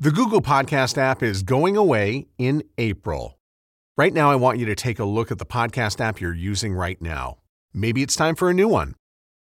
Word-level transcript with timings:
The 0.00 0.10
Google 0.10 0.42
Podcast 0.42 0.98
app 0.98 1.22
is 1.22 1.44
going 1.44 1.76
away 1.76 2.26
in 2.36 2.64
April. 2.78 3.38
Right 3.96 4.12
now, 4.12 4.28
I 4.28 4.34
want 4.34 4.58
you 4.58 4.66
to 4.66 4.74
take 4.74 4.98
a 4.98 5.04
look 5.04 5.30
at 5.30 5.38
the 5.38 5.46
podcast 5.46 6.00
app 6.00 6.20
you're 6.20 6.34
using 6.34 6.74
right 6.74 7.00
now. 7.00 7.38
Maybe 7.72 8.02
it's 8.02 8.16
time 8.16 8.34
for 8.34 8.50
a 8.50 8.54
new 8.54 8.66
one. 8.66 8.96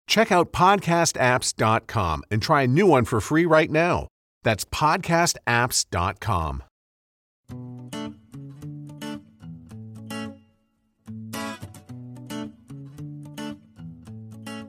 Check 0.07 0.31
out 0.31 0.53
podcastapps.com 0.53 2.25
and 2.31 2.43
try 2.43 2.63
a 2.63 2.67
new 2.67 2.87
one 2.87 3.07
for 3.07 3.19
free 3.23 3.47
right 3.47 3.71
now. 3.71 4.09
That's 4.43 4.67
podcastapps.com. 4.67 6.63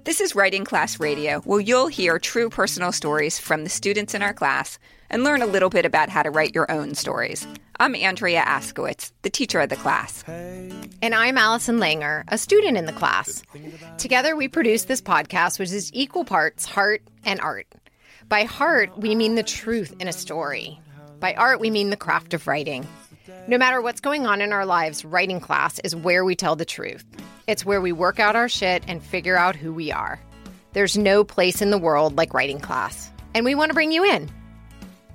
This 0.06 0.20
is 0.20 0.36
Writing 0.36 0.66
Class 0.66 1.00
Radio, 1.00 1.40
where 1.42 1.62
you'll 1.62 1.88
hear 1.88 2.20
true 2.20 2.50
personal 2.50 2.92
stories 2.92 3.40
from 3.40 3.64
the 3.64 3.70
students 3.70 4.14
in 4.14 4.22
our 4.22 4.34
class 4.34 4.78
and 5.10 5.24
learn 5.24 5.42
a 5.42 5.46
little 5.46 5.70
bit 5.70 5.86
about 5.86 6.10
how 6.10 6.24
to 6.24 6.30
write 6.30 6.54
your 6.54 6.70
own 6.70 6.94
stories. 6.94 7.48
I'm 7.80 7.96
Andrea 7.96 8.42
Askowitz, 8.42 9.14
the 9.22 9.30
teacher 9.30 9.62
of 9.62 9.70
the 9.70 9.78
class. 9.78 10.26
And 10.28 11.16
I'm 11.16 11.38
Allison 11.38 11.78
Langer, 11.78 12.26
a 12.28 12.38
student 12.38 12.76
in 12.76 12.86
the 12.86 12.92
class. 12.92 13.44
Together, 13.98 14.36
we 14.36 14.50
produce 14.50 14.84
this 14.84 15.02
podcast, 15.02 15.58
which 15.58 15.72
is 15.72 15.90
equal 15.94 16.26
parts 16.26 16.66
heart 16.66 17.02
and 17.24 17.40
art. 17.40 17.68
By 18.28 18.44
heart, 18.44 18.98
we 18.98 19.16
mean 19.16 19.36
the 19.36 19.44
truth 19.44 19.96
in 20.02 20.10
a 20.10 20.14
story. 20.14 20.82
By 21.22 21.34
art, 21.36 21.62
we 21.62 21.70
mean 21.70 21.92
the 21.92 21.98
craft 21.98 22.34
of 22.34 22.46
writing. 22.46 22.86
No 23.48 23.58
matter 23.58 23.82
what's 23.82 24.02
going 24.02 24.26
on 24.26 24.42
in 24.42 24.52
our 24.52 24.66
lives, 24.66 25.06
writing 25.06 25.40
class 25.40 25.80
is 25.80 25.96
where 25.96 26.26
we 26.26 26.36
tell 26.36 26.58
the 26.58 26.66
truth. 26.66 27.06
It's 27.46 27.66
where 27.66 27.82
we 27.82 27.92
work 27.92 28.20
out 28.20 28.38
our 28.38 28.48
shit 28.48 28.84
and 28.88 29.04
figure 29.04 29.36
out 29.36 29.56
who 29.56 29.74
we 29.74 29.92
are. 29.92 30.20
There's 30.72 30.98
no 30.98 31.26
place 31.26 31.62
in 31.62 31.72
the 31.72 31.78
world 31.78 32.16
like 32.16 32.34
writing 32.34 32.60
class. 32.60 33.12
And 33.34 33.44
we 33.44 33.54
want 33.54 33.70
to 33.70 33.74
bring 33.74 33.92
you 33.92 34.06
in. 34.06 34.30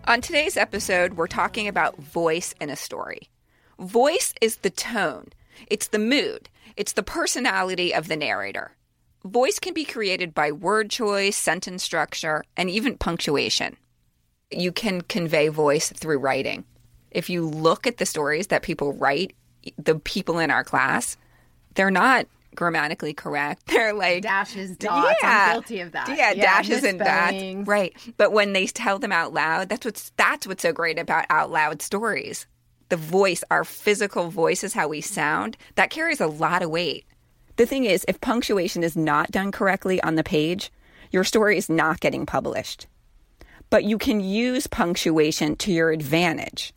On 0.07 0.21
today's 0.21 0.57
episode, 0.57 1.15
we're 1.15 1.27
talking 1.27 1.69
about 1.69 1.97
voice 1.97 2.55
in 2.61 2.69
a 2.69 2.77
story. 2.77 3.31
Voice 3.79 4.35
is 4.43 4.57
the 4.57 4.71
tone, 4.71 5.29
it's 5.69 5.89
the 5.89 5.99
mood, 5.99 6.49
it's 6.77 6.93
the 6.93 7.03
personality 7.03 7.95
of 7.95 8.09
the 8.09 8.17
narrator. 8.17 8.73
Voice 9.25 9.59
can 9.59 9.73
be 9.73 9.85
created 9.85 10.35
by 10.35 10.53
word 10.53 10.91
choice, 10.91 11.37
sentence 11.37 11.83
structure, 11.83 12.45
and 12.57 12.69
even 12.69 12.99
punctuation. 12.99 13.77
You 14.51 14.73
can 14.73 15.01
convey 15.03 15.49
voice 15.49 15.91
through 15.93 16.19
writing. 16.19 16.65
If 17.11 17.31
you 17.31 17.47
look 17.47 17.87
at 17.87 17.97
the 17.97 18.07
stories 18.07 18.49
that 18.49 18.63
people 18.63 18.93
write, 18.93 19.35
the 19.77 19.97
people 19.97 20.39
in 20.39 20.51
our 20.51 20.65
class, 20.65 21.17
they're 21.79 21.93
not 21.93 22.27
grammatically 22.57 23.15
correct. 23.15 23.67
They're 23.69 23.93
like 23.93 24.25
dashes, 24.25 24.77
dots. 24.77 25.15
Yeah. 25.23 25.47
I'm 25.51 25.53
guilty 25.55 25.81
of 25.81 25.93
that. 25.93 26.09
Yeah, 26.09 26.35
dashes 26.35 26.83
and 26.83 26.99
dots. 26.99 27.69
Right. 27.69 27.95
But 28.17 28.33
when 28.33 28.53
they 28.53 28.67
tell 28.67 28.99
them 28.99 29.13
out 29.13 29.33
loud, 29.33 29.69
that's 29.69 29.85
what's 29.85 30.11
that's 30.17 30.45
what's 30.45 30.63
so 30.63 30.73
great 30.73 30.99
about 30.99 31.27
out 31.31 31.53
loud 31.53 31.81
stories. 31.81 32.49
The 32.89 32.97
voice, 32.97 33.45
our 33.53 33.65
physical 33.65 34.29
voice 34.29 34.65
is 34.65 34.73
how 34.73 34.89
we 34.89 35.01
sound. 35.01 35.57
That 35.77 35.91
carries 35.91 36.21
a 36.21 36.27
lot 36.27 36.63
of 36.63 36.71
weight. 36.71 37.05
The 37.57 37.67
thing 37.67 37.85
is, 37.85 38.05
if 38.09 38.21
punctuation 38.21 38.83
is 38.83 38.97
not 38.97 39.31
done 39.31 39.53
correctly 39.53 40.03
on 40.03 40.17
the 40.17 40.25
page, 40.25 40.73
your 41.13 41.23
story 41.23 41.59
is 41.59 41.69
not 41.69 42.01
getting 42.01 42.27
published. 42.27 42.89
But 43.71 43.85
you 43.85 43.99
can 43.99 44.19
use 44.19 44.67
punctuation 44.67 45.55
to 45.57 45.71
your 45.71 45.91
advantage. 45.91 46.73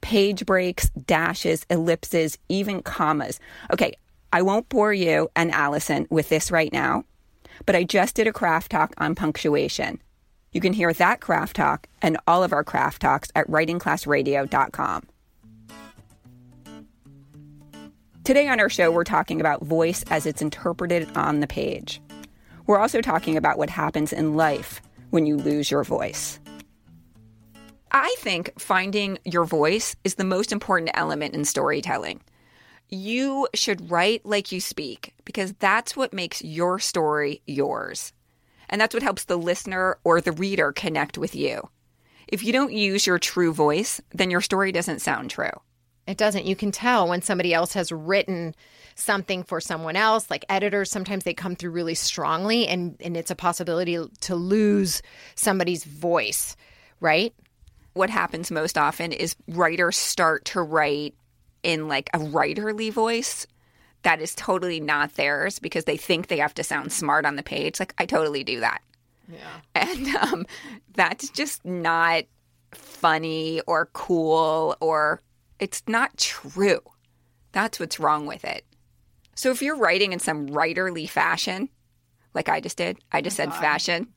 Page 0.00 0.44
breaks, 0.46 0.90
dashes, 0.90 1.66
ellipses, 1.70 2.38
even 2.48 2.82
commas. 2.82 3.40
Okay, 3.72 3.94
I 4.34 4.42
won't 4.42 4.68
bore 4.68 4.92
you 4.92 5.30
and 5.36 5.52
Allison 5.52 6.08
with 6.10 6.28
this 6.28 6.50
right 6.50 6.72
now, 6.72 7.04
but 7.66 7.76
I 7.76 7.84
just 7.84 8.16
did 8.16 8.26
a 8.26 8.32
craft 8.32 8.72
talk 8.72 8.92
on 8.98 9.14
punctuation. 9.14 10.02
You 10.50 10.60
can 10.60 10.72
hear 10.72 10.92
that 10.92 11.20
craft 11.20 11.54
talk 11.54 11.86
and 12.02 12.18
all 12.26 12.42
of 12.42 12.52
our 12.52 12.64
craft 12.64 13.00
talks 13.00 13.30
at 13.36 13.48
writingclassradio.com. 13.48 15.04
Today 18.24 18.48
on 18.48 18.58
our 18.58 18.68
show, 18.68 18.90
we're 18.90 19.04
talking 19.04 19.40
about 19.40 19.62
voice 19.62 20.02
as 20.10 20.26
it's 20.26 20.42
interpreted 20.42 21.08
on 21.16 21.38
the 21.38 21.46
page. 21.46 22.00
We're 22.66 22.80
also 22.80 23.00
talking 23.00 23.36
about 23.36 23.56
what 23.56 23.70
happens 23.70 24.12
in 24.12 24.34
life 24.34 24.82
when 25.10 25.26
you 25.26 25.36
lose 25.36 25.70
your 25.70 25.84
voice. 25.84 26.40
I 27.92 28.12
think 28.18 28.50
finding 28.58 29.16
your 29.24 29.44
voice 29.44 29.94
is 30.02 30.16
the 30.16 30.24
most 30.24 30.50
important 30.50 30.90
element 30.94 31.36
in 31.36 31.44
storytelling. 31.44 32.20
You 32.88 33.48
should 33.54 33.90
write 33.90 34.24
like 34.24 34.52
you 34.52 34.60
speak 34.60 35.14
because 35.24 35.52
that's 35.54 35.96
what 35.96 36.12
makes 36.12 36.42
your 36.42 36.78
story 36.78 37.42
yours. 37.46 38.12
And 38.68 38.80
that's 38.80 38.94
what 38.94 39.02
helps 39.02 39.24
the 39.24 39.36
listener 39.36 39.98
or 40.04 40.20
the 40.20 40.32
reader 40.32 40.72
connect 40.72 41.18
with 41.18 41.34
you. 41.34 41.68
If 42.28 42.42
you 42.42 42.52
don't 42.52 42.72
use 42.72 43.06
your 43.06 43.18
true 43.18 43.52
voice, 43.52 44.00
then 44.10 44.30
your 44.30 44.40
story 44.40 44.72
doesn't 44.72 45.00
sound 45.00 45.30
true. 45.30 45.50
It 46.06 46.16
doesn't. 46.18 46.46
You 46.46 46.56
can 46.56 46.70
tell 46.70 47.08
when 47.08 47.22
somebody 47.22 47.54
else 47.54 47.72
has 47.72 47.90
written 47.90 48.54
something 48.94 49.42
for 49.42 49.60
someone 49.60 49.96
else. 49.96 50.30
Like 50.30 50.44
editors, 50.48 50.90
sometimes 50.90 51.24
they 51.24 51.34
come 51.34 51.56
through 51.56 51.70
really 51.70 51.94
strongly, 51.94 52.66
and, 52.68 52.96
and 53.00 53.16
it's 53.16 53.30
a 53.30 53.36
possibility 53.36 53.98
to 54.20 54.34
lose 54.34 55.02
somebody's 55.34 55.84
voice, 55.84 56.56
right? 57.00 57.34
What 57.94 58.10
happens 58.10 58.50
most 58.50 58.76
often 58.76 59.12
is 59.12 59.36
writers 59.48 59.96
start 59.96 60.44
to 60.46 60.60
write 60.62 61.14
in 61.64 61.88
like 61.88 62.10
a 62.14 62.18
writerly 62.18 62.92
voice 62.92 63.46
that 64.02 64.20
is 64.20 64.34
totally 64.34 64.80
not 64.80 65.14
theirs 65.16 65.58
because 65.58 65.84
they 65.84 65.96
think 65.96 66.26
they 66.28 66.36
have 66.36 66.54
to 66.54 66.62
sound 66.62 66.92
smart 66.92 67.24
on 67.24 67.36
the 67.36 67.42
page. 67.42 67.80
Like 67.80 67.94
I 67.98 68.06
totally 68.06 68.44
do 68.44 68.60
that. 68.60 68.82
Yeah. 69.28 69.38
And 69.74 70.08
um, 70.16 70.46
that's 70.94 71.30
just 71.30 71.64
not 71.64 72.24
funny 72.72 73.60
or 73.66 73.86
cool 73.92 74.76
or 74.80 75.20
it's 75.58 75.82
not 75.88 76.16
true. 76.18 76.80
That's 77.52 77.80
what's 77.80 77.98
wrong 78.00 78.26
with 78.26 78.44
it. 78.44 78.64
So 79.34 79.50
if 79.50 79.62
you're 79.62 79.76
writing 79.76 80.12
in 80.12 80.18
some 80.18 80.48
writerly 80.48 81.08
fashion, 81.08 81.68
like 82.34 82.48
I 82.48 82.60
just 82.60 82.76
did, 82.76 82.98
I 83.12 83.20
just 83.20 83.34
Oh, 83.36 83.38
said 83.38 83.50
God. 83.50 83.60
fashion. 83.60 84.08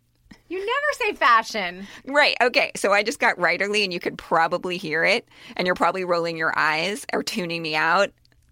You 0.49 0.59
never 0.59 0.93
say 0.93 1.13
fashion. 1.13 1.87
Right. 2.05 2.37
Okay. 2.41 2.71
So 2.75 2.93
I 2.93 3.03
just 3.03 3.19
got 3.19 3.37
writerly 3.37 3.83
and 3.83 3.91
you 3.91 3.99
could 3.99 4.17
probably 4.17 4.77
hear 4.77 5.03
it 5.03 5.27
and 5.55 5.65
you're 5.65 5.75
probably 5.75 6.05
rolling 6.05 6.37
your 6.37 6.57
eyes 6.57 7.05
or 7.11 7.23
tuning 7.23 7.61
me 7.61 7.75
out 7.75 8.11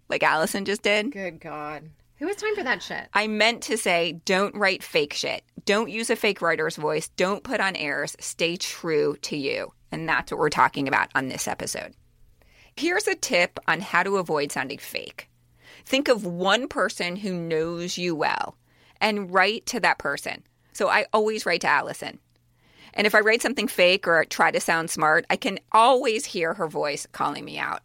like 0.09 0.23
Allison 0.23 0.65
just 0.65 0.81
did. 0.81 1.11
Good 1.11 1.39
God. 1.39 1.89
Who 2.17 2.27
has 2.27 2.37
time 2.37 2.55
for 2.55 2.63
that 2.63 2.81
shit? 2.81 3.07
I 3.13 3.27
meant 3.27 3.61
to 3.63 3.77
say 3.77 4.21
don't 4.25 4.55
write 4.55 4.83
fake 4.83 5.13
shit. 5.13 5.43
Don't 5.65 5.89
use 5.89 6.09
a 6.09 6.15
fake 6.15 6.41
writer's 6.41 6.75
voice. 6.75 7.09
Don't 7.09 7.43
put 7.43 7.59
on 7.59 7.75
airs. 7.75 8.15
Stay 8.19 8.55
true 8.55 9.17
to 9.23 9.35
you. 9.37 9.73
And 9.91 10.07
that's 10.07 10.31
what 10.31 10.39
we're 10.39 10.49
talking 10.49 10.87
about 10.87 11.09
on 11.15 11.27
this 11.27 11.47
episode. 11.47 11.93
Here's 12.75 13.07
a 13.07 13.15
tip 13.15 13.59
on 13.67 13.81
how 13.81 14.03
to 14.03 14.17
avoid 14.17 14.51
sounding 14.51 14.77
fake. 14.77 15.29
Think 15.85 16.07
of 16.07 16.25
one 16.25 16.67
person 16.67 17.17
who 17.17 17.33
knows 17.33 17.97
you 17.97 18.15
well 18.15 18.57
and 18.99 19.33
write 19.33 19.65
to 19.67 19.79
that 19.81 19.97
person. 19.97 20.43
So 20.75 20.89
I 20.89 21.05
always 21.13 21.45
write 21.45 21.61
to 21.61 21.67
Allison. 21.67 22.19
And 22.93 23.07
if 23.07 23.15
I 23.15 23.21
write 23.21 23.41
something 23.41 23.67
fake 23.67 24.07
or 24.07 24.25
try 24.25 24.51
to 24.51 24.59
sound 24.59 24.89
smart, 24.89 25.25
I 25.29 25.37
can 25.37 25.57
always 25.71 26.25
hear 26.25 26.53
her 26.53 26.67
voice 26.67 27.07
calling 27.13 27.45
me 27.45 27.57
out. 27.57 27.81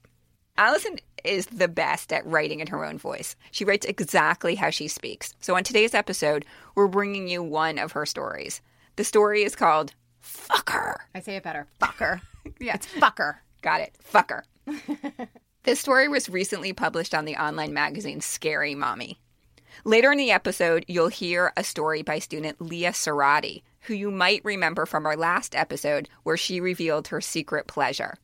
Allison 0.59 0.99
is 1.23 1.47
the 1.47 1.69
best 1.69 2.12
at 2.12 2.27
writing 2.27 2.59
in 2.59 2.67
her 2.67 2.84
own 2.84 2.99
voice. 2.99 3.37
She 3.53 3.65
writes 3.65 3.87
exactly 3.87 4.56
how 4.56 4.71
she 4.71 4.89
speaks. 4.89 5.34
So 5.41 5.55
on 5.55 5.62
today's 5.62 5.95
episode, 5.95 6.45
we're 6.75 6.89
bringing 6.89 7.28
you 7.28 7.45
one 7.45 7.78
of 7.78 7.93
her 7.93 8.05
stories. 8.05 8.61
The 8.97 9.05
story 9.05 9.45
is 9.45 9.55
called 9.55 9.95
Fucker. 10.22 10.97
I 11.15 11.21
say 11.21 11.37
it 11.37 11.45
better. 11.45 11.67
Fucker. 11.81 12.21
Yeah. 12.59 12.75
It's 12.75 12.87
fucker. 12.87 13.37
Got 13.61 13.83
it. 13.83 13.95
Fucker. 14.03 14.43
this 15.65 15.78
story 15.78 16.09
was 16.09 16.31
recently 16.31 16.72
published 16.72 17.15
on 17.15 17.27
the 17.27 17.37
online 17.37 17.75
magazine 17.75 18.22
Scary 18.22 18.75
Mommy. 18.75 19.21
Later 19.85 20.13
in 20.13 20.19
the 20.19 20.31
episode, 20.31 20.85
you'll 20.89 21.09
hear 21.09 21.53
a 21.57 21.65
story 21.65 22.03
by 22.03 22.19
student 22.19 22.61
Lia 22.61 22.93
Seirotti, 22.93 23.63
who 23.83 23.95
you 23.95 24.11
might 24.11 24.45
remember 24.45 24.87
from 24.87 25.07
our 25.07 25.17
last 25.17 25.55
episode 25.55 26.09
where 26.23 26.37
she 26.37 26.61
revealed 26.61 27.09
her 27.09 27.21
secret 27.21 27.67
pleasure. 27.67 28.15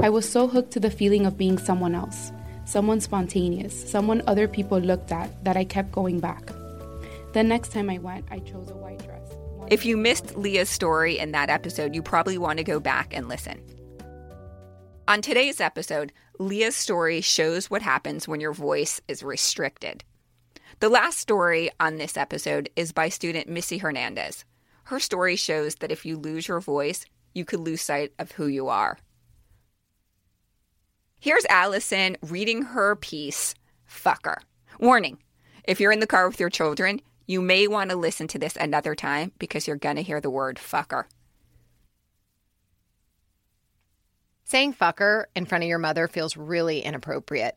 I 0.00 0.10
was 0.10 0.28
so 0.28 0.46
hooked 0.46 0.72
to 0.72 0.80
the 0.80 0.90
feeling 0.90 1.26
of 1.26 1.38
being 1.38 1.58
someone 1.58 1.94
else, 1.94 2.32
someone 2.64 3.00
spontaneous, 3.00 3.90
someone 3.90 4.22
other 4.26 4.46
people 4.46 4.78
looked 4.78 5.10
at, 5.10 5.42
that 5.44 5.56
I 5.56 5.64
kept 5.64 5.90
going 5.90 6.20
back. 6.20 6.46
The 7.32 7.42
next 7.42 7.72
time 7.72 7.90
I 7.90 7.98
went, 7.98 8.26
I 8.30 8.38
chose 8.40 8.70
a 8.70 8.76
white 8.76 9.04
dress. 9.04 9.22
If 9.70 9.84
you 9.84 9.96
missed 9.96 10.36
Lia's 10.36 10.68
story 10.68 11.18
in 11.18 11.32
that 11.32 11.50
episode, 11.50 11.94
you 11.94 12.02
probably 12.02 12.38
want 12.38 12.58
to 12.58 12.64
go 12.64 12.80
back 12.80 13.14
and 13.14 13.28
listen. 13.28 13.60
On 15.08 15.22
today's 15.22 15.60
episode, 15.60 16.12
Lia's 16.40 16.76
story 16.76 17.20
shows 17.20 17.68
what 17.68 17.82
happens 17.82 18.28
when 18.28 18.38
your 18.40 18.52
voice 18.52 19.00
is 19.08 19.24
restricted. 19.24 20.04
The 20.78 20.88
last 20.88 21.18
story 21.18 21.68
on 21.80 21.96
this 21.96 22.16
episode 22.16 22.70
is 22.76 22.92
by 22.92 23.08
student 23.08 23.48
Missy 23.48 23.78
Hernandez. 23.78 24.44
Her 24.84 25.00
story 25.00 25.34
shows 25.34 25.74
that 25.76 25.90
if 25.90 26.06
you 26.06 26.16
lose 26.16 26.46
your 26.46 26.60
voice, 26.60 27.04
you 27.34 27.44
could 27.44 27.58
lose 27.58 27.82
sight 27.82 28.12
of 28.20 28.32
who 28.32 28.46
you 28.46 28.68
are. 28.68 28.98
Here's 31.18 31.44
Allison 31.46 32.16
reading 32.22 32.62
her 32.62 32.94
piece, 32.94 33.56
Fucker. 33.90 34.36
Warning 34.78 35.18
if 35.64 35.80
you're 35.80 35.92
in 35.92 35.98
the 35.98 36.06
car 36.06 36.28
with 36.28 36.38
your 36.38 36.50
children, 36.50 37.00
you 37.26 37.42
may 37.42 37.66
want 37.66 37.90
to 37.90 37.96
listen 37.96 38.28
to 38.28 38.38
this 38.38 38.54
another 38.54 38.94
time 38.94 39.32
because 39.40 39.66
you're 39.66 39.76
going 39.76 39.96
to 39.96 40.02
hear 40.02 40.20
the 40.20 40.30
word 40.30 40.56
fucker. 40.56 41.04
Saying 44.50 44.72
fucker 44.72 45.24
in 45.36 45.44
front 45.44 45.64
of 45.64 45.68
your 45.68 45.78
mother 45.78 46.08
feels 46.08 46.34
really 46.34 46.80
inappropriate, 46.80 47.54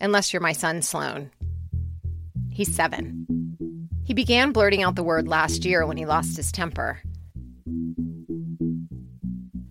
unless 0.00 0.32
you're 0.32 0.40
my 0.40 0.52
son, 0.52 0.80
Sloan. 0.80 1.30
He's 2.50 2.74
seven. 2.74 3.26
He 4.02 4.14
began 4.14 4.52
blurting 4.52 4.82
out 4.82 4.94
the 4.94 5.02
word 5.02 5.28
last 5.28 5.66
year 5.66 5.84
when 5.84 5.98
he 5.98 6.06
lost 6.06 6.38
his 6.38 6.50
temper. 6.50 7.02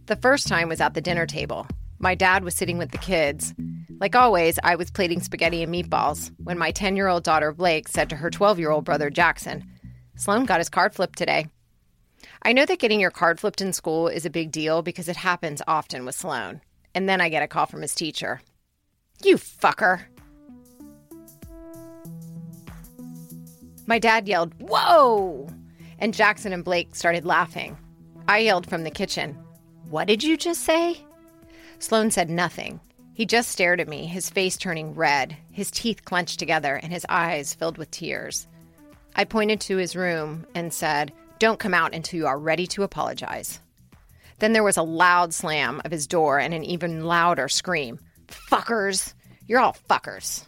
The 0.06 0.16
first 0.22 0.48
time 0.48 0.69
was 0.69 0.81
at 0.81 0.94
the 0.94 1.02
dinner 1.02 1.25
table. 1.25 1.66
My 1.98 2.13
dad 2.13 2.44
was 2.44 2.54
sitting 2.54 2.78
with 2.78 2.92
the 2.92 3.00
kids. 3.00 3.56
Like 4.00 4.16
always, 4.16 4.60
I 4.63 4.75
was 4.75 4.92
plating 4.92 5.22
spaghetti 5.22 5.63
and 5.63 5.74
meatballs 5.74 6.31
when 6.44 6.60
my 6.60 6.69
10 6.69 6.96
year 6.96 7.08
old 7.08 7.24
daughter 7.24 7.52
Blake 7.52 7.88
said 7.88 8.08
to 8.12 8.18
her 8.18 8.30
12 8.30 8.60
year 8.60 8.69
old 8.69 8.86
brother 8.86 9.10
Jackson, 9.10 9.66
Sloan 10.16 10.46
got 10.46 10.60
his 10.60 10.69
card 10.69 10.94
flipped 10.94 11.18
today. 11.18 11.48
I 12.44 12.54
know 12.54 12.66
that 12.66 12.80
getting 12.80 13.00
your 13.00 13.12
card 13.12 13.40
flipped 13.40 13.62
in 13.62 13.72
school 13.72 14.08
is 14.08 14.26
a 14.26 14.32
big 14.32 14.52
deal 14.52 14.82
because 14.82 15.08
it 15.08 15.16
happens 15.16 15.62
often 15.68 16.06
with 16.06 16.16
Sloan. 16.16 16.62
And 16.96 17.08
then 17.08 17.22
I 17.22 17.30
get 17.30 17.44
a 17.44 17.48
call 17.48 17.68
from 17.68 17.84
his 17.84 17.94
teacher. 17.94 18.42
You 19.24 19.38
fucker. 19.38 20.02
My 23.86 24.00
dad 24.00 24.28
yelled, 24.28 24.56
Whoa! 24.60 25.50
And 26.00 26.16
Jackson 26.16 26.52
and 26.52 26.64
Blake 26.64 26.96
started 26.96 27.26
laughing. 27.26 27.78
I 28.28 28.40
yelled 28.40 28.68
from 28.68 28.84
the 28.84 28.92
kitchen, 28.92 29.38
What 29.90 30.08
did 30.08 30.24
you 30.24 30.36
just 30.36 30.64
say? 30.64 30.98
Sloan 31.78 32.10
said 32.10 32.30
nothing. 32.30 32.80
He 33.14 33.26
just 33.26 33.50
stared 33.50 33.80
at 33.80 33.88
me, 33.88 34.08
his 34.08 34.32
face 34.32 34.58
turning 34.58 34.96
red, 34.96 35.38
his 35.52 35.70
teeth 35.70 36.06
clenched 36.06 36.40
together, 36.40 36.80
and 36.82 36.92
his 36.92 37.06
eyes 37.08 37.54
filled 37.54 37.78
with 37.78 37.92
tears. 37.92 38.48
I 39.16 39.26
pointed 39.26 39.62
to 39.62 39.78
his 39.78 39.96
room 39.96 40.48
and 40.56 40.74
said, 40.74 41.12
Don't 41.42 41.58
come 41.58 41.74
out 41.74 41.96
until 41.96 42.20
you 42.20 42.28
are 42.28 42.38
ready 42.38 42.68
to 42.68 42.84
apologize. 42.84 43.60
Then 44.38 44.54
there 44.54 44.62
was 44.62 44.78
a 44.78 44.84
loud 44.84 45.34
slam 45.34 45.82
of 45.84 45.92
his 45.92 46.06
door 46.06 46.38
and 46.38 46.54
an 46.54 46.64
even 46.64 47.04
louder 47.04 47.48
scream 47.48 48.00
Fuckers! 48.28 49.16
You're 49.48 49.60
all 49.60 49.76
fuckers. 49.90 50.46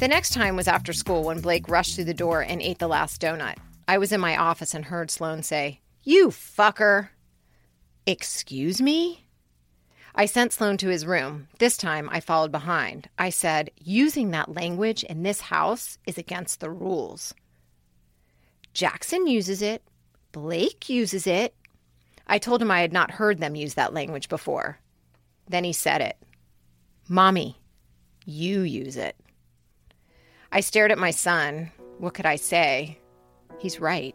The 0.00 0.08
next 0.08 0.32
time 0.32 0.56
was 0.56 0.66
after 0.66 0.92
school 0.92 1.22
when 1.22 1.40
Blake 1.40 1.68
rushed 1.68 1.94
through 1.94 2.06
the 2.06 2.14
door 2.14 2.40
and 2.40 2.60
ate 2.60 2.80
the 2.80 2.88
last 2.88 3.20
donut. 3.20 3.58
I 3.86 3.98
was 3.98 4.10
in 4.10 4.20
my 4.20 4.36
office 4.36 4.74
and 4.74 4.84
heard 4.84 5.08
Sloan 5.08 5.44
say, 5.44 5.82
You 6.02 6.30
fucker. 6.30 7.10
Excuse 8.06 8.82
me? 8.82 9.28
I 10.14 10.26
sent 10.26 10.52
Sloan 10.52 10.76
to 10.78 10.88
his 10.88 11.06
room. 11.06 11.48
This 11.58 11.76
time 11.76 12.08
I 12.10 12.20
followed 12.20 12.52
behind. 12.52 13.08
I 13.18 13.30
said, 13.30 13.70
Using 13.78 14.30
that 14.30 14.54
language 14.54 15.04
in 15.04 15.22
this 15.22 15.40
house 15.40 15.98
is 16.06 16.18
against 16.18 16.60
the 16.60 16.70
rules. 16.70 17.32
Jackson 18.74 19.26
uses 19.26 19.62
it. 19.62 19.82
Blake 20.32 20.88
uses 20.88 21.26
it. 21.26 21.54
I 22.26 22.38
told 22.38 22.62
him 22.62 22.70
I 22.70 22.80
had 22.80 22.92
not 22.92 23.10
heard 23.10 23.38
them 23.38 23.54
use 23.54 23.74
that 23.74 23.94
language 23.94 24.28
before. 24.28 24.78
Then 25.48 25.64
he 25.64 25.72
said 25.72 26.00
it 26.00 26.16
Mommy, 27.08 27.58
you 28.24 28.60
use 28.60 28.96
it. 28.96 29.16
I 30.52 30.60
stared 30.60 30.92
at 30.92 30.98
my 30.98 31.10
son. 31.10 31.72
What 31.98 32.14
could 32.14 32.26
I 32.26 32.36
say? 32.36 32.98
He's 33.58 33.80
right. 33.80 34.14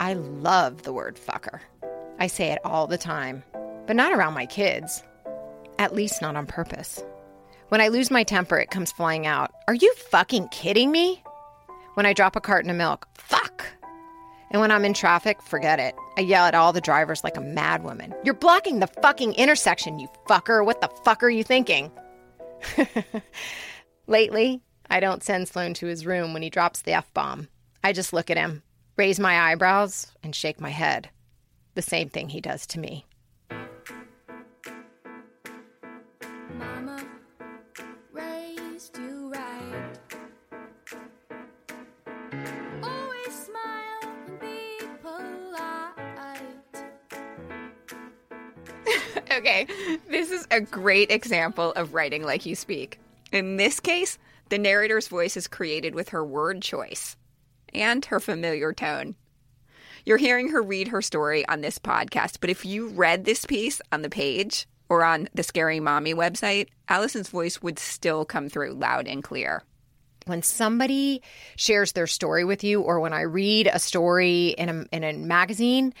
I 0.00 0.14
love 0.14 0.82
the 0.82 0.92
word 0.92 1.16
fucker. 1.16 1.60
I 2.18 2.26
say 2.26 2.52
it 2.52 2.58
all 2.64 2.86
the 2.86 2.98
time, 2.98 3.42
but 3.86 3.96
not 3.96 4.12
around 4.12 4.34
my 4.34 4.46
kids. 4.46 5.02
At 5.78 5.94
least 5.94 6.22
not 6.22 6.36
on 6.36 6.46
purpose. 6.46 7.02
When 7.68 7.80
I 7.80 7.88
lose 7.88 8.10
my 8.10 8.24
temper, 8.24 8.58
it 8.58 8.70
comes 8.70 8.92
flying 8.92 9.26
out. 9.26 9.52
Are 9.68 9.74
you 9.74 9.94
fucking 9.94 10.48
kidding 10.48 10.90
me? 10.90 11.22
When 11.94 12.06
I 12.06 12.12
drop 12.12 12.36
a 12.36 12.40
carton 12.40 12.70
of 12.70 12.76
milk, 12.76 13.06
fuck. 13.14 13.64
And 14.50 14.60
when 14.60 14.70
I'm 14.70 14.84
in 14.84 14.94
traffic, 14.94 15.40
forget 15.42 15.78
it. 15.78 15.94
I 16.16 16.22
yell 16.22 16.44
at 16.44 16.54
all 16.54 16.72
the 16.72 16.80
drivers 16.80 17.22
like 17.22 17.36
a 17.36 17.40
madwoman. 17.40 18.14
You're 18.24 18.34
blocking 18.34 18.80
the 18.80 18.88
fucking 18.88 19.34
intersection, 19.34 19.98
you 19.98 20.08
fucker. 20.28 20.64
What 20.64 20.80
the 20.80 20.90
fuck 21.04 21.22
are 21.22 21.30
you 21.30 21.44
thinking? 21.44 21.92
Lately, 24.06 24.60
I 24.90 24.98
don't 24.98 25.22
send 25.22 25.48
Sloan 25.48 25.74
to 25.74 25.86
his 25.86 26.04
room 26.04 26.32
when 26.32 26.42
he 26.42 26.50
drops 26.50 26.82
the 26.82 26.92
F 26.92 27.12
bomb. 27.14 27.48
I 27.84 27.92
just 27.92 28.12
look 28.12 28.30
at 28.30 28.36
him, 28.36 28.62
raise 28.96 29.20
my 29.20 29.52
eyebrows, 29.52 30.08
and 30.22 30.34
shake 30.34 30.60
my 30.60 30.70
head 30.70 31.10
the 31.74 31.82
same 31.82 32.08
thing 32.08 32.28
he 32.28 32.40
does 32.40 32.66
to 32.68 32.80
me. 32.80 33.06
okay, 49.32 49.66
this 50.08 50.30
is 50.30 50.46
a 50.50 50.60
great 50.60 51.10
example 51.10 51.72
of 51.72 51.94
writing 51.94 52.22
like 52.24 52.46
you 52.46 52.54
speak. 52.54 52.98
In 53.32 53.56
this 53.56 53.80
case, 53.80 54.18
the 54.48 54.58
narrator's 54.58 55.08
voice 55.08 55.36
is 55.36 55.46
created 55.46 55.94
with 55.94 56.10
her 56.10 56.24
word 56.24 56.62
choice 56.62 57.16
and 57.72 58.04
her 58.06 58.20
familiar 58.20 58.72
tone. 58.72 59.14
You're 60.04 60.16
hearing 60.16 60.48
her 60.48 60.62
read 60.62 60.88
her 60.88 61.02
story 61.02 61.46
on 61.46 61.60
this 61.60 61.78
podcast, 61.78 62.38
but 62.40 62.50
if 62.50 62.64
you 62.64 62.88
read 62.88 63.24
this 63.24 63.44
piece 63.44 63.80
on 63.92 64.02
the 64.02 64.10
page 64.10 64.66
or 64.88 65.04
on 65.04 65.28
the 65.34 65.42
Scary 65.42 65.78
Mommy 65.78 66.14
website, 66.14 66.68
Allison's 66.88 67.28
voice 67.28 67.62
would 67.62 67.78
still 67.78 68.24
come 68.24 68.48
through 68.48 68.72
loud 68.72 69.06
and 69.06 69.22
clear. 69.22 69.62
When 70.26 70.42
somebody 70.42 71.22
shares 71.56 71.92
their 71.92 72.06
story 72.06 72.44
with 72.44 72.64
you, 72.64 72.80
or 72.82 73.00
when 73.00 73.12
I 73.12 73.22
read 73.22 73.68
a 73.72 73.78
story 73.78 74.48
in 74.48 74.68
a, 74.68 74.84
in 74.94 75.04
a 75.04 75.12
magazine, 75.12 75.94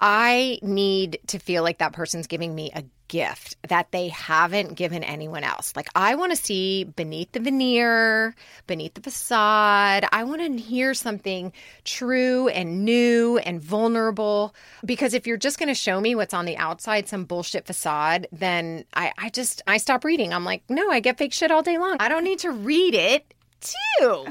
I 0.00 0.58
need 0.62 1.18
to 1.28 1.38
feel 1.38 1.62
like 1.62 1.78
that 1.78 1.92
person's 1.92 2.26
giving 2.26 2.54
me 2.54 2.70
a 2.74 2.84
gift 3.08 3.56
that 3.68 3.90
they 3.90 4.08
haven't 4.08 4.74
given 4.74 5.02
anyone 5.02 5.42
else. 5.42 5.74
Like, 5.74 5.88
I 5.94 6.14
want 6.14 6.30
to 6.30 6.36
see 6.36 6.84
beneath 6.84 7.32
the 7.32 7.40
veneer, 7.40 8.34
beneath 8.66 8.94
the 8.94 9.00
facade. 9.02 10.06
I 10.12 10.24
want 10.24 10.40
to 10.42 10.56
hear 10.56 10.94
something 10.94 11.52
true 11.84 12.48
and 12.48 12.84
new 12.84 13.38
and 13.38 13.60
vulnerable. 13.60 14.54
Because 14.84 15.12
if 15.12 15.26
you're 15.26 15.36
just 15.36 15.58
going 15.58 15.68
to 15.68 15.74
show 15.74 16.00
me 16.00 16.14
what's 16.14 16.32
on 16.32 16.46
the 16.46 16.56
outside, 16.56 17.08
some 17.08 17.24
bullshit 17.24 17.66
facade, 17.66 18.28
then 18.32 18.84
I, 18.94 19.12
I 19.18 19.28
just, 19.28 19.60
I 19.66 19.78
stop 19.78 20.04
reading. 20.04 20.32
I'm 20.32 20.44
like, 20.44 20.62
no, 20.68 20.88
I 20.88 21.00
get 21.00 21.18
fake 21.18 21.32
shit 21.32 21.50
all 21.50 21.62
day 21.62 21.78
long. 21.78 21.96
I 22.00 22.08
don't 22.08 22.24
need 22.24 22.38
to 22.40 22.52
read 22.52 22.94
it 22.94 23.34
too. 23.60 24.26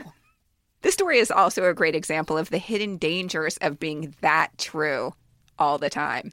This 0.82 0.94
story 0.94 1.20
is 1.20 1.30
also 1.30 1.66
a 1.66 1.74
great 1.74 1.96
example 1.96 2.38
of 2.38 2.50
the 2.50 2.58
hidden 2.58 2.98
dangers 2.98 3.58
of 3.58 3.78
being 3.78 4.16
that 4.22 4.58
true 4.58 5.14
all 5.60 5.78
the 5.78 5.90
time. 5.90 6.32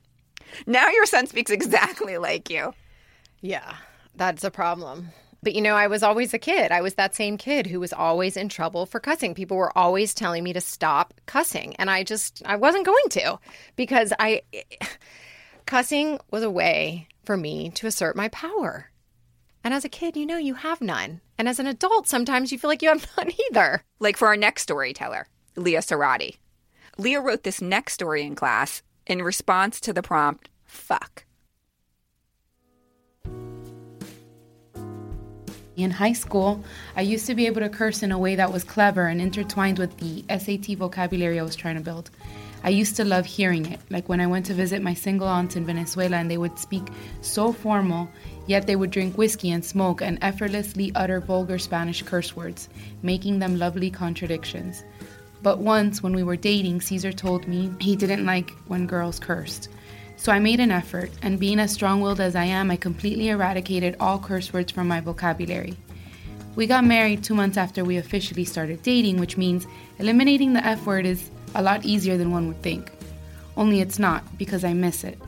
Now 0.66 0.88
your 0.88 1.06
son 1.06 1.26
speaks 1.26 1.50
exactly 1.50 2.18
like 2.18 2.48
you. 2.50 2.72
Yeah, 3.40 3.76
that's 4.14 4.44
a 4.44 4.50
problem. 4.50 5.10
But 5.42 5.54
you 5.54 5.60
know, 5.60 5.74
I 5.74 5.86
was 5.86 6.02
always 6.02 6.34
a 6.34 6.38
kid. 6.38 6.72
I 6.72 6.80
was 6.80 6.94
that 6.94 7.14
same 7.14 7.36
kid 7.36 7.66
who 7.66 7.78
was 7.78 7.92
always 7.92 8.36
in 8.36 8.48
trouble 8.48 8.86
for 8.86 8.98
cussing. 8.98 9.34
People 9.34 9.56
were 9.56 9.76
always 9.76 10.14
telling 10.14 10.42
me 10.42 10.52
to 10.52 10.60
stop 10.60 11.14
cussing, 11.26 11.76
and 11.76 11.90
I 11.90 12.02
just 12.02 12.42
I 12.44 12.56
wasn't 12.56 12.86
going 12.86 13.08
to 13.10 13.38
because 13.76 14.12
I 14.18 14.42
cussing 15.66 16.18
was 16.30 16.42
a 16.42 16.50
way 16.50 17.08
for 17.24 17.36
me 17.36 17.70
to 17.70 17.86
assert 17.86 18.16
my 18.16 18.28
power. 18.28 18.90
And 19.62 19.74
as 19.74 19.84
a 19.84 19.88
kid, 19.88 20.16
you 20.16 20.26
know 20.26 20.36
you 20.38 20.54
have 20.54 20.80
none. 20.80 21.20
And 21.38 21.48
as 21.48 21.58
an 21.58 21.66
adult, 21.66 22.08
sometimes 22.08 22.52
you 22.52 22.58
feel 22.58 22.70
like 22.70 22.82
you 22.82 22.88
have 22.88 23.06
none 23.16 23.30
either. 23.50 23.82
Like 23.98 24.16
for 24.16 24.28
our 24.28 24.36
next 24.36 24.62
storyteller, 24.62 25.26
Lia 25.56 25.80
Seirotti. 25.80 26.36
Lia 26.98 27.20
wrote 27.20 27.42
this 27.42 27.60
next 27.60 27.92
story 27.92 28.22
in 28.22 28.34
class 28.34 28.82
in 29.06 29.22
response 29.22 29.80
to 29.80 29.92
the 29.92 30.02
prompt, 30.02 30.48
fuck. 30.64 31.24
In 35.76 35.90
high 35.90 36.14
school, 36.14 36.64
I 36.96 37.02
used 37.02 37.26
to 37.26 37.34
be 37.34 37.46
able 37.46 37.60
to 37.60 37.68
curse 37.68 38.02
in 38.02 38.10
a 38.10 38.18
way 38.18 38.34
that 38.36 38.50
was 38.50 38.64
clever 38.64 39.08
and 39.08 39.20
intertwined 39.20 39.78
with 39.78 39.94
the 39.98 40.24
SAT 40.30 40.78
vocabulary 40.78 41.38
I 41.38 41.42
was 41.42 41.54
trying 41.54 41.76
to 41.76 41.82
build. 41.82 42.10
I 42.64 42.70
used 42.70 42.96
to 42.96 43.04
love 43.04 43.26
hearing 43.26 43.66
it, 43.66 43.78
like 43.90 44.08
when 44.08 44.20
I 44.20 44.26
went 44.26 44.46
to 44.46 44.54
visit 44.54 44.82
my 44.82 44.94
single 44.94 45.28
aunts 45.28 45.54
in 45.54 45.66
Venezuela 45.66 46.16
and 46.16 46.30
they 46.30 46.38
would 46.38 46.58
speak 46.58 46.82
so 47.20 47.52
formal, 47.52 48.08
yet 48.46 48.66
they 48.66 48.74
would 48.74 48.90
drink 48.90 49.18
whiskey 49.18 49.50
and 49.50 49.62
smoke 49.62 50.00
and 50.00 50.18
effortlessly 50.22 50.92
utter 50.94 51.20
vulgar 51.20 51.58
Spanish 51.58 52.02
curse 52.02 52.34
words, 52.34 52.70
making 53.02 53.38
them 53.38 53.58
lovely 53.58 53.90
contradictions. 53.90 54.82
But 55.42 55.58
once, 55.58 56.02
when 56.02 56.14
we 56.14 56.22
were 56.22 56.36
dating, 56.36 56.80
Caesar 56.80 57.12
told 57.12 57.46
me 57.46 57.72
he 57.80 57.96
didn't 57.96 58.26
like 58.26 58.50
when 58.66 58.86
girls 58.86 59.18
cursed. 59.18 59.68
So 60.16 60.32
I 60.32 60.38
made 60.38 60.60
an 60.60 60.70
effort, 60.70 61.10
and 61.22 61.38
being 61.38 61.60
as 61.60 61.72
strong 61.72 62.00
willed 62.00 62.20
as 62.20 62.34
I 62.34 62.44
am, 62.44 62.70
I 62.70 62.76
completely 62.76 63.28
eradicated 63.28 63.96
all 64.00 64.18
curse 64.18 64.52
words 64.52 64.72
from 64.72 64.88
my 64.88 65.00
vocabulary. 65.00 65.76
We 66.56 66.66
got 66.66 66.84
married 66.84 67.22
two 67.22 67.34
months 67.34 67.58
after 67.58 67.84
we 67.84 67.98
officially 67.98 68.44
started 68.44 68.82
dating, 68.82 69.20
which 69.20 69.36
means 69.36 69.66
eliminating 69.98 70.54
the 70.54 70.64
F 70.64 70.86
word 70.86 71.04
is 71.04 71.30
a 71.54 71.62
lot 71.62 71.84
easier 71.84 72.16
than 72.16 72.30
one 72.30 72.48
would 72.48 72.62
think. 72.62 72.90
Only 73.58 73.80
it's 73.80 73.98
not, 73.98 74.38
because 74.38 74.64
I 74.64 74.72
miss 74.72 75.04
it. 75.04 75.18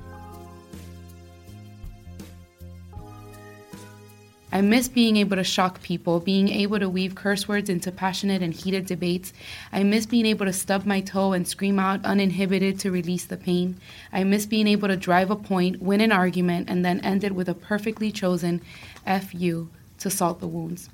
I 4.58 4.60
miss 4.60 4.88
being 4.88 5.16
able 5.18 5.36
to 5.36 5.44
shock 5.44 5.82
people, 5.82 6.18
being 6.18 6.48
able 6.48 6.80
to 6.80 6.88
weave 6.88 7.14
curse 7.14 7.46
words 7.46 7.70
into 7.70 7.92
passionate 7.92 8.42
and 8.42 8.52
heated 8.52 8.86
debates. 8.86 9.32
I 9.72 9.84
miss 9.84 10.04
being 10.04 10.26
able 10.26 10.46
to 10.46 10.52
stub 10.52 10.84
my 10.84 11.00
toe 11.00 11.32
and 11.32 11.46
scream 11.46 11.78
out 11.78 12.04
uninhibited 12.04 12.80
to 12.80 12.90
release 12.90 13.24
the 13.24 13.36
pain. 13.36 13.76
I 14.12 14.24
miss 14.24 14.46
being 14.46 14.66
able 14.66 14.88
to 14.88 14.96
drive 14.96 15.30
a 15.30 15.36
point, 15.36 15.80
win 15.80 16.00
an 16.00 16.10
argument, 16.10 16.68
and 16.68 16.84
then 16.84 16.98
end 17.02 17.22
it 17.22 17.36
with 17.36 17.48
a 17.48 17.54
perfectly 17.54 18.10
chosen 18.10 18.60
F 19.06 19.32
you 19.32 19.70
to 20.00 20.10
salt 20.10 20.40
the 20.40 20.48
wounds. 20.48 20.90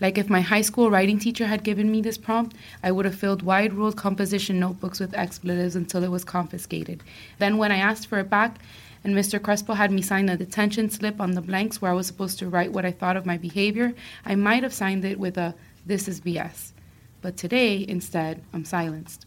Like 0.00 0.18
if 0.18 0.28
my 0.28 0.40
high 0.40 0.62
school 0.62 0.90
writing 0.90 1.20
teacher 1.20 1.46
had 1.46 1.62
given 1.62 1.92
me 1.92 2.02
this 2.02 2.18
prompt, 2.18 2.56
I 2.82 2.90
would 2.90 3.04
have 3.04 3.14
filled 3.14 3.42
wide 3.42 3.72
ruled 3.72 3.96
composition 3.96 4.58
notebooks 4.58 4.98
with 4.98 5.14
expletives 5.14 5.76
until 5.76 6.02
it 6.02 6.10
was 6.10 6.24
confiscated. 6.24 7.04
Then, 7.38 7.56
when 7.56 7.70
I 7.70 7.76
asked 7.76 8.08
for 8.08 8.18
it 8.18 8.28
back, 8.28 8.58
and 9.06 9.14
Mr. 9.14 9.40
Crespo 9.40 9.74
had 9.74 9.92
me 9.92 10.02
sign 10.02 10.28
a 10.28 10.36
detention 10.36 10.90
slip 10.90 11.20
on 11.20 11.30
the 11.30 11.40
blanks 11.40 11.80
where 11.80 11.92
I 11.92 11.94
was 11.94 12.08
supposed 12.08 12.40
to 12.40 12.48
write 12.48 12.72
what 12.72 12.84
I 12.84 12.90
thought 12.90 13.16
of 13.16 13.24
my 13.24 13.38
behavior, 13.38 13.94
I 14.24 14.34
might 14.34 14.64
have 14.64 14.74
signed 14.74 15.04
it 15.04 15.16
with 15.16 15.38
a 15.38 15.54
this 15.86 16.08
is 16.08 16.20
BS. 16.20 16.72
But 17.22 17.36
today, 17.36 17.86
instead, 17.88 18.42
I'm 18.52 18.64
silenced. 18.64 19.24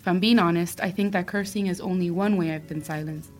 If 0.00 0.08
I'm 0.08 0.18
being 0.18 0.40
honest, 0.40 0.80
I 0.80 0.90
think 0.90 1.12
that 1.12 1.28
cursing 1.28 1.68
is 1.68 1.80
only 1.80 2.10
one 2.10 2.36
way 2.36 2.50
I've 2.52 2.66
been 2.66 2.82
silenced. 2.82 3.30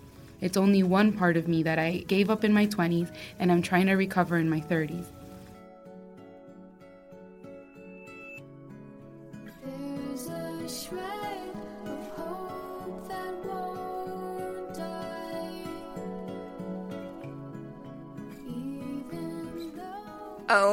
It's 0.40 0.56
only 0.56 0.84
one 0.84 1.12
part 1.12 1.36
of 1.36 1.48
me 1.48 1.64
that 1.64 1.80
I 1.80 2.04
gave 2.06 2.30
up 2.30 2.44
in 2.44 2.52
my 2.52 2.68
20s 2.68 3.12
and 3.40 3.50
I'm 3.50 3.60
trying 3.60 3.86
to 3.86 3.94
recover 3.94 4.36
in 4.36 4.48
my 4.48 4.60
30s. 4.60 5.06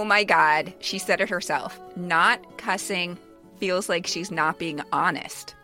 Oh 0.04 0.06
my 0.06 0.26
God, 0.26 0.74
she 0.80 1.00
said 1.00 1.22
it 1.22 1.30
herself. 1.30 1.80
Not 1.96 2.58
cussing 2.58 3.18
feels 3.56 3.88
like 3.88 4.06
she's 4.06 4.32
not 4.32 4.60
being 4.60 4.82
honest. 4.92 5.56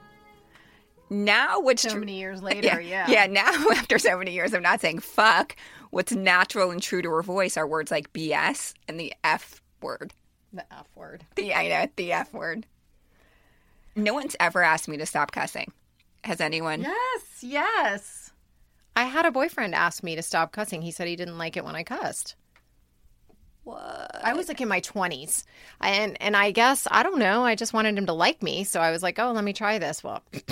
Now, 1.09 1.59
what's 1.59 1.81
so 1.81 1.89
tr- 1.89 1.99
many 1.99 2.17
years 2.17 2.41
later, 2.41 2.79
yeah, 2.79 3.05
yeah. 3.09 3.25
Yeah, 3.25 3.27
now 3.27 3.51
after 3.71 3.99
so 3.99 4.17
many 4.17 4.31
years 4.31 4.53
of 4.53 4.61
not 4.61 4.79
saying 4.79 4.99
fuck, 4.99 5.57
what's 5.89 6.13
natural 6.13 6.71
and 6.71 6.81
true 6.81 7.01
to 7.01 7.09
her 7.09 7.21
voice 7.21 7.57
are 7.57 7.67
words 7.67 7.91
like 7.91 8.13
BS 8.13 8.75
and 8.87 8.97
the 8.97 9.13
F 9.25 9.61
word. 9.81 10.13
The 10.53 10.63
F 10.73 10.87
word. 10.95 11.25
The, 11.35 11.53
I 11.53 11.67
know, 11.67 11.87
the 11.97 12.13
F 12.13 12.33
word. 12.33 12.65
No 13.93 14.13
one's 14.13 14.37
ever 14.39 14.63
asked 14.63 14.87
me 14.87 14.95
to 14.95 15.05
stop 15.05 15.33
cussing. 15.33 15.73
Has 16.23 16.39
anyone? 16.39 16.83
Yes, 16.83 17.23
yes. 17.41 18.31
I 18.95 19.03
had 19.03 19.25
a 19.25 19.31
boyfriend 19.31 19.75
ask 19.75 20.01
me 20.01 20.15
to 20.15 20.21
stop 20.21 20.53
cussing. 20.53 20.81
He 20.81 20.91
said 20.91 21.09
he 21.09 21.17
didn't 21.17 21.37
like 21.37 21.57
it 21.57 21.65
when 21.65 21.75
I 21.75 21.83
cussed. 21.83 22.37
What? 23.69 24.19
I 24.23 24.33
was 24.33 24.47
like 24.47 24.61
in 24.61 24.67
my 24.67 24.81
20s. 24.81 25.43
And 25.81 26.17
and 26.21 26.35
I 26.35 26.51
guess 26.51 26.87
I 26.91 27.03
don't 27.03 27.19
know, 27.19 27.43
I 27.43 27.55
just 27.55 27.73
wanted 27.73 27.97
him 27.97 28.05
to 28.07 28.13
like 28.13 28.41
me, 28.43 28.63
so 28.63 28.79
I 28.81 28.91
was 28.91 29.01
like, 29.03 29.19
"Oh, 29.19 29.31
let 29.31 29.43
me 29.43 29.53
try 29.53 29.79
this." 29.79 30.03
Well, 30.03 30.21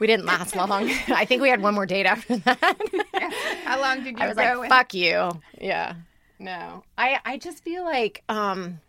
we 0.00 0.06
didn't 0.06 0.26
last 0.26 0.54
long. 0.56 0.70
I 1.08 1.24
think 1.24 1.42
we 1.42 1.48
had 1.48 1.62
one 1.62 1.74
more 1.74 1.86
date 1.86 2.06
after 2.06 2.36
that. 2.38 2.78
How 3.64 3.80
long 3.80 4.04
did 4.04 4.18
you 4.18 4.24
I 4.24 4.28
was 4.28 4.36
go? 4.36 4.60
like, 4.60 4.68
"Fuck 4.68 4.94
you." 4.94 5.30
Yeah. 5.60 5.94
No. 6.38 6.84
I 6.98 7.20
I 7.24 7.38
just 7.38 7.62
feel 7.64 7.84
like 7.84 8.22
um 8.28 8.80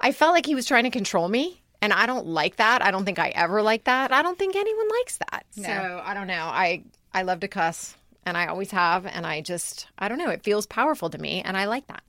I 0.00 0.12
felt 0.12 0.32
like 0.32 0.46
he 0.46 0.54
was 0.54 0.66
trying 0.66 0.84
to 0.84 0.90
control 0.90 1.28
me. 1.28 1.56
And 1.82 1.94
I 1.94 2.04
don't 2.04 2.26
like 2.26 2.56
that. 2.56 2.82
I 2.82 2.90
don't 2.90 3.06
think 3.06 3.18
I 3.18 3.30
ever 3.30 3.62
like 3.62 3.84
that. 3.84 4.12
I 4.12 4.22
don't 4.22 4.36
think 4.38 4.54
anyone 4.54 4.88
likes 4.98 5.16
that. 5.30 5.46
No. 5.56 5.62
So 5.64 6.02
I 6.04 6.12
don't 6.12 6.26
know. 6.26 6.44
I 6.44 6.82
I 7.14 7.22
love 7.22 7.40
to 7.40 7.48
cuss 7.48 7.96
and 8.26 8.36
I 8.36 8.46
always 8.46 8.70
have. 8.70 9.06
And 9.06 9.26
I 9.26 9.40
just, 9.40 9.86
I 9.98 10.08
don't 10.08 10.18
know, 10.18 10.30
it 10.30 10.42
feels 10.42 10.66
powerful 10.66 11.10
to 11.10 11.18
me. 11.18 11.42
And 11.42 11.56
I 11.56 11.64
like 11.66 11.86
that. 11.88 12.02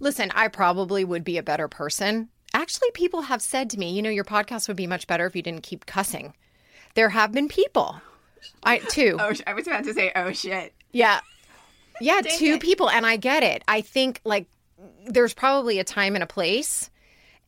Listen, 0.00 0.30
I 0.34 0.48
probably 0.48 1.04
would 1.04 1.24
be 1.24 1.38
a 1.38 1.42
better 1.42 1.68
person. 1.68 2.28
Actually, 2.54 2.90
people 2.92 3.22
have 3.22 3.42
said 3.42 3.70
to 3.70 3.78
me, 3.78 3.92
you 3.92 4.02
know, 4.02 4.10
your 4.10 4.24
podcast 4.24 4.68
would 4.68 4.76
be 4.76 4.86
much 4.86 5.06
better 5.06 5.26
if 5.26 5.34
you 5.36 5.42
didn't 5.42 5.62
keep 5.62 5.86
cussing. 5.86 6.34
There 6.94 7.08
have 7.10 7.32
been 7.32 7.48
people. 7.48 8.00
I, 8.62 8.78
too. 8.78 9.16
Oh, 9.20 9.32
I 9.46 9.54
was 9.54 9.66
about 9.66 9.84
to 9.84 9.94
say, 9.94 10.12
oh 10.14 10.32
shit. 10.32 10.72
Yeah. 10.92 11.20
Yeah, 12.00 12.20
Dang 12.20 12.38
two 12.38 12.54
it. 12.54 12.60
people. 12.60 12.90
And 12.90 13.06
I 13.06 13.16
get 13.16 13.42
it. 13.42 13.62
I 13.66 13.80
think, 13.80 14.20
like, 14.24 14.46
there's 15.06 15.34
probably 15.34 15.78
a 15.78 15.84
time 15.84 16.14
and 16.14 16.22
a 16.22 16.26
place. 16.26 16.90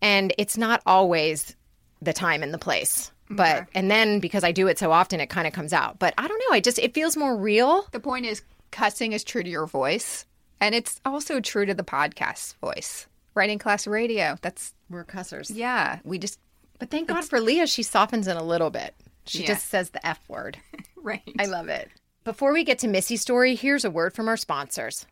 And 0.01 0.33
it's 0.39 0.57
not 0.57 0.81
always 0.87 1.55
the 2.01 2.13
time 2.13 2.43
and 2.43 2.53
the 2.55 2.59
place. 2.59 3.11
But, 3.31 3.67
and 3.75 3.91
then 3.91 4.21
because 4.21 4.45
I 4.45 4.53
do 4.53 4.69
it 4.69 4.79
so 4.79 4.91
often, 4.93 5.21
it 5.21 5.29
kind 5.29 5.47
of 5.47 5.53
comes 5.53 5.73
out. 5.73 5.99
But 5.99 6.15
I 6.17 6.27
don't 6.27 6.43
know. 6.49 6.55
I 6.55 6.61
just, 6.61 6.79
it 6.79 6.95
feels 6.95 7.17
more 7.17 7.37
real. 7.37 7.87
The 7.93 8.01
point 8.01 8.25
is, 8.27 8.43
cussing 8.71 9.13
is 9.13 9.23
true 9.25 9.43
to 9.43 9.49
your 9.51 9.67
voice, 9.67 10.25
and 10.61 10.75
it's 10.75 11.01
also 11.05 11.41
true 11.41 11.67
to 11.67 11.75
the 11.75 11.83
podcast 11.85 12.57
voice. 12.57 13.07
Writing 13.35 13.59
class 13.59 13.87
radio. 13.87 14.37
That's 14.43 14.75
We're 14.91 15.05
cussers. 15.05 15.51
yeah. 15.51 15.99
We 16.05 16.19
just 16.19 16.39
But 16.79 16.91
thank 16.91 17.09
God 17.09 17.25
for 17.25 17.41
Lia, 17.41 17.67
she 17.67 17.83
softens 17.83 18.27
it 18.27 18.37
a 18.37 18.43
little 18.43 18.71
bit. 18.71 18.95
She 19.27 19.41
Yeah. 19.43 19.49
just 19.49 19.69
says 19.69 19.91
the 19.91 20.05
F 20.07 20.21
word. 20.29 20.59
right. 20.97 21.23
I 21.39 21.45
love 21.47 21.69
it. 21.69 21.89
Before 22.25 22.53
we 22.53 22.65
get 22.65 22.79
to 22.81 22.89
Missy's 22.89 23.21
story, 23.21 23.55
here's 23.55 23.85
a 23.85 23.91
word 23.91 24.13
from 24.15 24.27
our 24.29 24.37
sponsors 24.37 25.07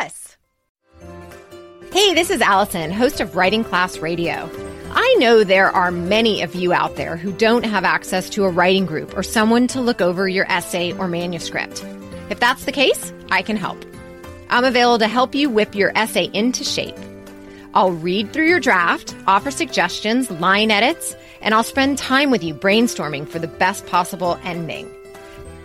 us. 0.00 0.36
Hey, 1.92 2.14
this 2.14 2.30
is 2.30 2.40
Allison, 2.40 2.90
host 2.90 3.20
of 3.20 3.36
Writing 3.36 3.62
Class 3.64 3.98
Radio. 3.98 4.50
I 4.98 5.14
know 5.18 5.44
there 5.44 5.70
are 5.70 5.90
many 5.90 6.40
of 6.40 6.54
you 6.54 6.72
out 6.72 6.96
there 6.96 7.18
who 7.18 7.30
don't 7.30 7.66
have 7.66 7.84
access 7.84 8.30
to 8.30 8.44
a 8.44 8.50
writing 8.50 8.86
group 8.86 9.14
or 9.14 9.22
someone 9.22 9.66
to 9.68 9.82
look 9.82 10.00
over 10.00 10.26
your 10.26 10.50
essay 10.50 10.94
or 10.94 11.06
manuscript. 11.06 11.84
If 12.30 12.40
that's 12.40 12.64
the 12.64 12.72
case, 12.72 13.12
I 13.30 13.42
can 13.42 13.58
help. 13.58 13.84
I'm 14.48 14.64
available 14.64 15.00
to 15.00 15.06
help 15.06 15.34
you 15.34 15.50
whip 15.50 15.74
your 15.74 15.92
essay 15.94 16.30
into 16.32 16.64
shape. 16.64 16.96
I'll 17.74 17.90
read 17.90 18.32
through 18.32 18.48
your 18.48 18.58
draft, 18.58 19.14
offer 19.26 19.50
suggestions, 19.50 20.30
line 20.30 20.70
edits, 20.70 21.14
and 21.42 21.52
I'll 21.52 21.62
spend 21.62 21.98
time 21.98 22.30
with 22.30 22.42
you 22.42 22.54
brainstorming 22.54 23.28
for 23.28 23.38
the 23.38 23.48
best 23.48 23.84
possible 23.84 24.40
ending. 24.44 24.90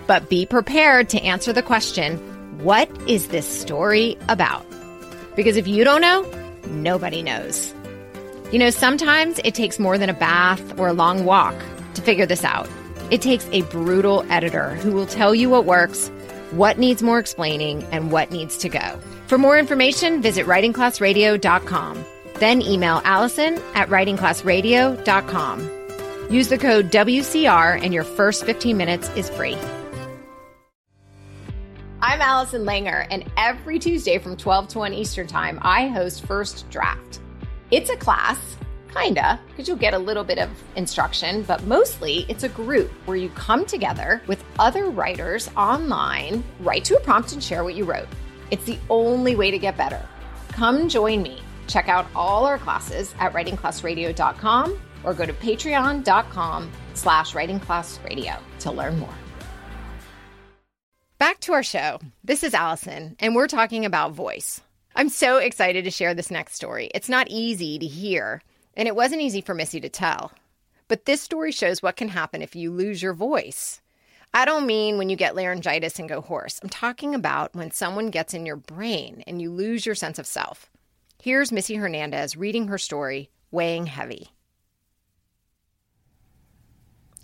But 0.07 0.27
be 0.27 0.45
prepared 0.45 1.07
to 1.07 1.21
answer 1.21 1.53
the 1.53 1.63
question 1.63 2.17
what 2.59 2.89
is 3.07 3.29
this 3.29 3.47
story 3.47 4.17
about? 4.27 4.65
Because 5.38 5.55
if 5.55 5.69
you 5.69 5.85
don't 5.85 6.01
know, 6.01 6.29
nobody 6.67 7.23
knows. 7.23 7.73
You 8.51 8.60
know, 8.60 8.70
sometimes 8.70 9.39
it 9.46 9.55
takes 9.55 9.79
more 9.79 9.98
than 9.98 10.10
a 10.10 10.13
bath 10.13 10.77
or 10.77 10.89
a 10.89 10.93
long 10.93 11.24
walk 11.24 11.55
to 11.93 12.01
figure 12.01 12.25
this 12.25 12.43
out. 12.43 12.67
It 13.10 13.22
takes 13.22 13.48
a 13.53 13.62
brutal 13.63 14.25
editor 14.29 14.72
who 14.75 14.91
will 14.91 15.05
tell 15.05 15.34
you 15.34 15.50
what 15.50 15.63
works, 15.63 16.10
what 16.51 16.77
needs 16.77 17.01
more 17.01 17.17
explaining, 17.17 17.84
and 17.93 18.12
what 18.12 18.29
needs 18.29 18.58
to 18.58 18.67
go. 18.67 19.00
For 19.27 19.38
more 19.38 19.58
information, 19.58 20.22
visit 20.22 20.46
writingclassradio.com. 20.48 22.05
Then 22.39 22.62
email 22.62 23.01
Allison 23.05 23.58
at 23.74 23.88
writingclassradio.com. 23.88 25.70
Use 26.29 26.50
the 26.50 26.58
code 26.58 26.91
WCR 26.91 27.81
and 27.81 27.93
your 27.93 28.03
first 28.03 28.43
15 28.46 28.75
minutes 28.75 29.10
is 29.15 29.29
free. 29.29 29.58
I'm 32.01 32.20
Allison 32.20 32.65
Langer, 32.65 33.08
and 33.10 33.31
every 33.38 33.79
Tuesday 33.79 34.17
from 34.17 34.36
12 34.36 34.67
to 34.70 34.79
1 34.79 34.93
Eastern 34.93 35.27
Time, 35.27 35.58
I 35.62 35.88
host 35.88 36.25
First 36.25 36.70
Draft. 36.70 37.22
It's 37.71 37.89
a 37.89 37.95
class, 37.95 38.57
kinda, 38.93 39.39
because 39.47 39.65
you'll 39.65 39.77
get 39.77 39.93
a 39.93 39.97
little 39.97 40.25
bit 40.25 40.37
of 40.37 40.49
instruction, 40.75 41.43
but 41.43 41.63
mostly 41.63 42.25
it's 42.27 42.43
a 42.43 42.49
group 42.49 42.91
where 43.05 43.15
you 43.15 43.29
come 43.29 43.65
together 43.65 44.21
with 44.27 44.43
other 44.59 44.89
writers 44.89 45.49
online, 45.55 46.43
write 46.59 46.83
to 46.83 46.97
a 46.97 46.99
prompt, 46.99 47.31
and 47.31 47.41
share 47.41 47.63
what 47.63 47.75
you 47.75 47.85
wrote. 47.85 48.09
It's 48.51 48.65
the 48.65 48.77
only 48.89 49.37
way 49.37 49.51
to 49.51 49.57
get 49.57 49.77
better. 49.77 50.05
Come 50.49 50.89
join 50.89 51.21
me. 51.21 51.41
Check 51.67 51.87
out 51.87 52.07
all 52.13 52.45
our 52.45 52.57
classes 52.57 53.15
at 53.19 53.31
writingclassradio.com 53.31 54.81
or 55.05 55.13
go 55.13 55.25
to 55.25 55.33
patreon.com 55.33 56.71
slash 56.93 57.33
writingclassradio 57.33 58.37
to 58.59 58.71
learn 58.71 58.99
more. 58.99 59.15
Back 61.17 61.39
to 61.41 61.53
our 61.53 61.63
show. 61.63 61.99
This 62.21 62.43
is 62.43 62.53
Allison, 62.53 63.15
and 63.21 63.33
we're 63.33 63.47
talking 63.47 63.85
about 63.85 64.11
voice. 64.11 64.59
I'm 64.95 65.10
so 65.10 65.38
excited 65.38 65.83
to 65.86 65.91
share 65.91 66.13
this 66.13 66.31
next 66.31 66.55
story. 66.55 66.89
It's 66.93 67.10
not 67.10 67.27
easy 67.29 67.79
to 67.79 67.86
hear, 67.86 68.41
and 68.75 68.88
it 68.88 68.95
wasn't 68.95 69.21
easy 69.21 69.41
for 69.41 69.53
Missy 69.53 69.79
to 69.79 69.89
tell. 69.89 70.31
But 70.88 71.05
this 71.05 71.21
story 71.21 71.51
shows 71.51 71.81
what 71.81 71.95
can 71.95 72.10
happen 72.10 72.41
if 72.41 72.55
you 72.55 72.71
lose 72.71 73.01
your 73.01 73.13
voice. 73.13 73.81
I 74.33 74.45
don't 74.45 74.65
mean 74.65 74.98
when 74.98 75.10
you 75.10 75.15
get 75.15 75.36
laryngitis 75.36 76.00
and 76.00 76.07
go 76.07 76.21
hoarse. 76.21 76.60
I'm 76.62 76.69
talking 76.69 77.15
about 77.15 77.55
when 77.55 77.71
someone 77.71 78.10
gets 78.10 78.33
in 78.33 78.45
your 78.45 78.55
brain 78.55 79.24
and 79.27 79.41
you 79.41 79.51
lose 79.51 79.86
your 79.86 79.95
sense 79.95 80.19
of 80.19 80.27
self. 80.27 80.69
Here's 81.21 81.51
Missy 81.51 81.75
Hernandez 81.75 82.36
reading 82.36 82.67
her 82.67 82.77
story, 82.77 83.29
Weighing 83.51 83.88
Heavy. 83.88 84.29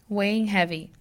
Weighing 0.10 0.48
heavy. 0.48 0.94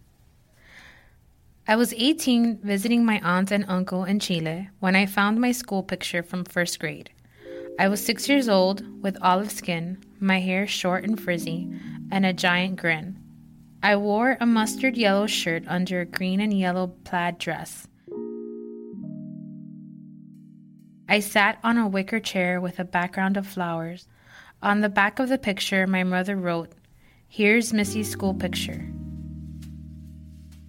I 1.69 1.75
was 1.75 1.93
18 1.95 2.59
visiting 2.63 3.05
my 3.05 3.21
aunt 3.25 3.51
and 3.51 3.65
uncle 3.67 4.05
in 4.05 4.21
Chile 4.21 4.71
when 4.79 4.95
I 4.95 5.05
found 5.05 5.41
my 5.41 5.51
school 5.51 5.83
picture 5.83 6.23
from 6.23 6.45
first 6.45 6.79
grade. 6.79 7.11
I 7.77 7.89
was 7.89 8.05
six 8.05 8.29
years 8.29 8.49
old, 8.49 8.85
with 9.03 9.19
olive 9.21 9.51
skin, 9.51 9.99
my 10.21 10.39
hair 10.39 10.69
short 10.69 11.03
and 11.03 11.21
frizzy, 11.21 11.69
and 12.13 12.25
a 12.25 12.33
giant 12.33 12.77
grin. 12.77 13.19
I 13.83 13.97
wore 13.97 14.37
a 14.41 14.47
mustard 14.47 14.97
yellow 14.97 15.27
shirt 15.27 15.65
under 15.67 16.01
a 16.01 16.07
green 16.07 16.41
and 16.41 16.57
yellow 16.57 16.87
plaid 17.03 17.39
dress. 17.39 17.89
I 21.09 21.19
sat 21.19 21.59
on 21.65 21.79
a 21.79 21.89
wicker 21.89 22.21
chair 22.21 22.61
with 22.61 22.79
a 22.79 22.85
background 22.85 23.37
of 23.37 23.45
flowers. 23.45 24.07
On 24.63 24.83
the 24.83 24.89
back 24.89 25.19
of 25.19 25.29
the 25.29 25.37
picture, 25.37 25.89
my 25.89 26.05
mother 26.05 26.37
wrote, 26.37 26.71
Here's 27.27 27.73
Missy's 27.73 28.09
school 28.09 28.35
picture. 28.35 28.89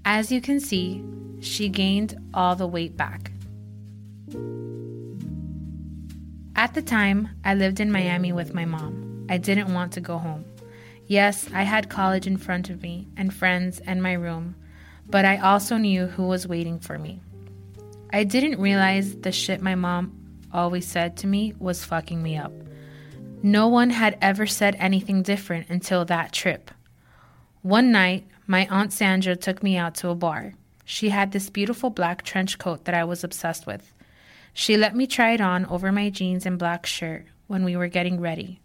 As 0.10 0.32
you 0.32 0.40
can 0.40 0.62
see, 0.62 1.04
she 1.42 1.68
gained 1.68 2.18
all 2.34 2.56
the 2.56 2.66
weight 2.66 2.96
back. 2.96 3.30
At 6.56 6.74
the 6.74 6.82
time, 6.82 7.28
I 7.44 7.56
lived 7.56 7.82
in 7.82 7.92
Miami 7.92 8.32
with 8.32 8.54
my 8.54 8.64
mom. 8.64 9.28
I 9.28 9.38
didn't 9.38 9.74
want 9.74 9.92
to 9.92 10.00
go 10.00 10.18
home. 10.18 10.46
Yes, 11.08 11.50
I 11.54 11.64
had 11.64 11.90
college 11.90 12.26
in 12.26 12.38
front 12.38 12.70
of 12.70 12.82
me 12.82 13.10
and 13.18 13.34
friends 13.34 13.80
and 13.80 14.02
my 14.02 14.14
room, 14.14 14.56
but 15.10 15.26
I 15.26 15.40
also 15.40 15.76
knew 15.76 16.06
who 16.06 16.24
was 16.24 16.48
waiting 16.48 16.80
for 16.80 16.98
me. 16.98 17.20
I 18.14 18.24
didn't 18.24 18.62
realize 18.62 19.14
the 19.14 19.34
shit 19.34 19.62
my 19.62 19.76
mom 19.76 20.14
always 20.54 20.88
said 20.88 21.18
to 21.18 21.28
me 21.28 21.54
was 21.60 21.84
fucking 21.84 22.24
me 22.24 22.38
up. 22.38 22.54
No 23.44 23.68
one 23.68 23.90
had 23.90 24.18
ever 24.22 24.48
said 24.48 24.78
anything 24.80 25.22
different 25.22 25.70
until 25.70 26.06
that 26.06 26.32
trip. 26.32 26.72
One 27.62 27.92
night, 27.92 28.26
my 28.48 28.66
Aunt 28.68 28.94
Sandra 28.94 29.36
took 29.36 29.62
me 29.62 29.75
out 29.75 29.94
to 29.96 30.10
a 30.10 30.16
bar. 30.16 30.54
She 30.86 31.10
had 31.10 31.34
this 31.34 31.50
beautiful 31.50 31.89
black 31.89 32.24
trench 32.24 32.58
coat 32.58 32.86
that 32.86 32.96
I 32.96 33.04
was 33.04 33.25
obsessed 33.25 33.68
with. 33.68 33.94
She 34.54 34.77
let 34.77 34.96
me 34.96 35.06
try 35.06 35.32
it 35.32 35.42
on 35.42 35.66
over 35.66 35.92
my 35.92 36.10
jeans 36.10 36.46
and 36.46 36.58
black 36.58 36.86
shirt 36.86 37.25
when 37.48 37.66
we 37.66 37.75
were 37.75 37.89
getting 37.89 38.22
ready. 38.22 38.62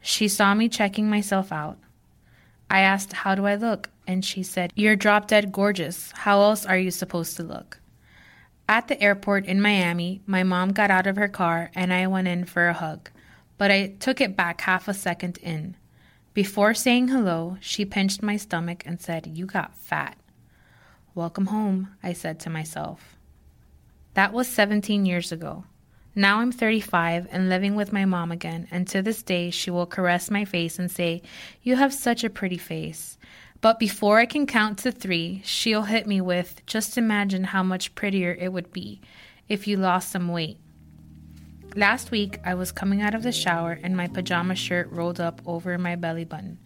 She 0.00 0.26
saw 0.26 0.54
me 0.54 0.70
checking 0.70 1.10
myself 1.10 1.52
out. 1.52 1.78
I 2.70 2.80
asked, 2.80 3.12
How 3.12 3.34
do 3.34 3.46
I 3.46 3.56
look? 3.56 3.90
And 4.06 4.24
she 4.24 4.42
said, 4.42 4.72
You're 4.74 4.96
drop 4.96 5.28
dead 5.28 5.52
gorgeous. 5.52 6.12
How 6.12 6.40
else 6.40 6.64
are 6.64 6.78
you 6.78 6.90
supposed 6.90 7.36
to 7.36 7.42
look? 7.42 7.78
At 8.68 8.88
the 8.88 9.00
airport 9.02 9.44
in 9.44 9.60
Miami, 9.60 10.22
my 10.26 10.44
mom 10.44 10.72
got 10.72 10.90
out 10.90 11.06
of 11.06 11.16
her 11.16 11.28
car 11.28 11.70
and 11.74 11.92
I 11.92 12.06
went 12.06 12.28
in 12.28 12.44
for 12.46 12.68
a 12.68 12.72
hug, 12.72 13.10
but 13.58 13.70
I 13.70 13.88
took 13.98 14.20
it 14.20 14.36
back 14.36 14.62
half 14.62 14.88
a 14.88 14.94
second 14.94 15.38
in. 15.38 15.76
Before 16.32 16.74
saying 16.74 17.08
hello, 17.08 17.56
she 17.60 17.84
pinched 17.84 18.22
my 18.22 18.36
stomach 18.36 18.84
and 18.86 19.00
said, 19.00 19.26
You 19.26 19.46
got 19.46 19.76
fat. 19.76 20.16
Welcome 21.12 21.46
home, 21.46 21.88
I 22.04 22.12
said 22.12 22.38
to 22.40 22.50
myself. 22.50 23.16
That 24.14 24.32
was 24.32 24.46
17 24.46 25.04
years 25.04 25.32
ago. 25.32 25.64
Now 26.14 26.38
I'm 26.38 26.52
35 26.52 27.26
and 27.32 27.48
living 27.48 27.74
with 27.74 27.92
my 27.92 28.04
mom 28.04 28.30
again, 28.30 28.68
and 28.70 28.86
to 28.88 29.02
this 29.02 29.24
day 29.24 29.50
she 29.50 29.72
will 29.72 29.86
caress 29.86 30.30
my 30.30 30.44
face 30.44 30.78
and 30.78 30.88
say, 30.88 31.22
You 31.62 31.74
have 31.74 31.92
such 31.92 32.22
a 32.22 32.30
pretty 32.30 32.58
face. 32.58 33.18
But 33.60 33.80
before 33.80 34.18
I 34.18 34.26
can 34.26 34.46
count 34.46 34.78
to 34.78 34.92
three, 34.92 35.42
she'll 35.44 35.82
hit 35.82 36.06
me 36.06 36.20
with, 36.20 36.64
Just 36.64 36.96
imagine 36.96 37.42
how 37.42 37.64
much 37.64 37.96
prettier 37.96 38.36
it 38.38 38.52
would 38.52 38.72
be 38.72 39.00
if 39.48 39.66
you 39.66 39.76
lost 39.76 40.12
some 40.12 40.28
weight. 40.28 40.58
Last 41.76 42.10
week, 42.10 42.40
I 42.44 42.54
was 42.54 42.72
coming 42.72 43.00
out 43.00 43.14
of 43.14 43.22
the 43.22 43.30
shower 43.30 43.78
and 43.82 43.96
my 43.96 44.08
pajama 44.08 44.56
shirt 44.56 44.90
rolled 44.90 45.20
up 45.20 45.40
over 45.46 45.78
my 45.78 45.94
belly 45.94 46.24
button. 46.24 46.58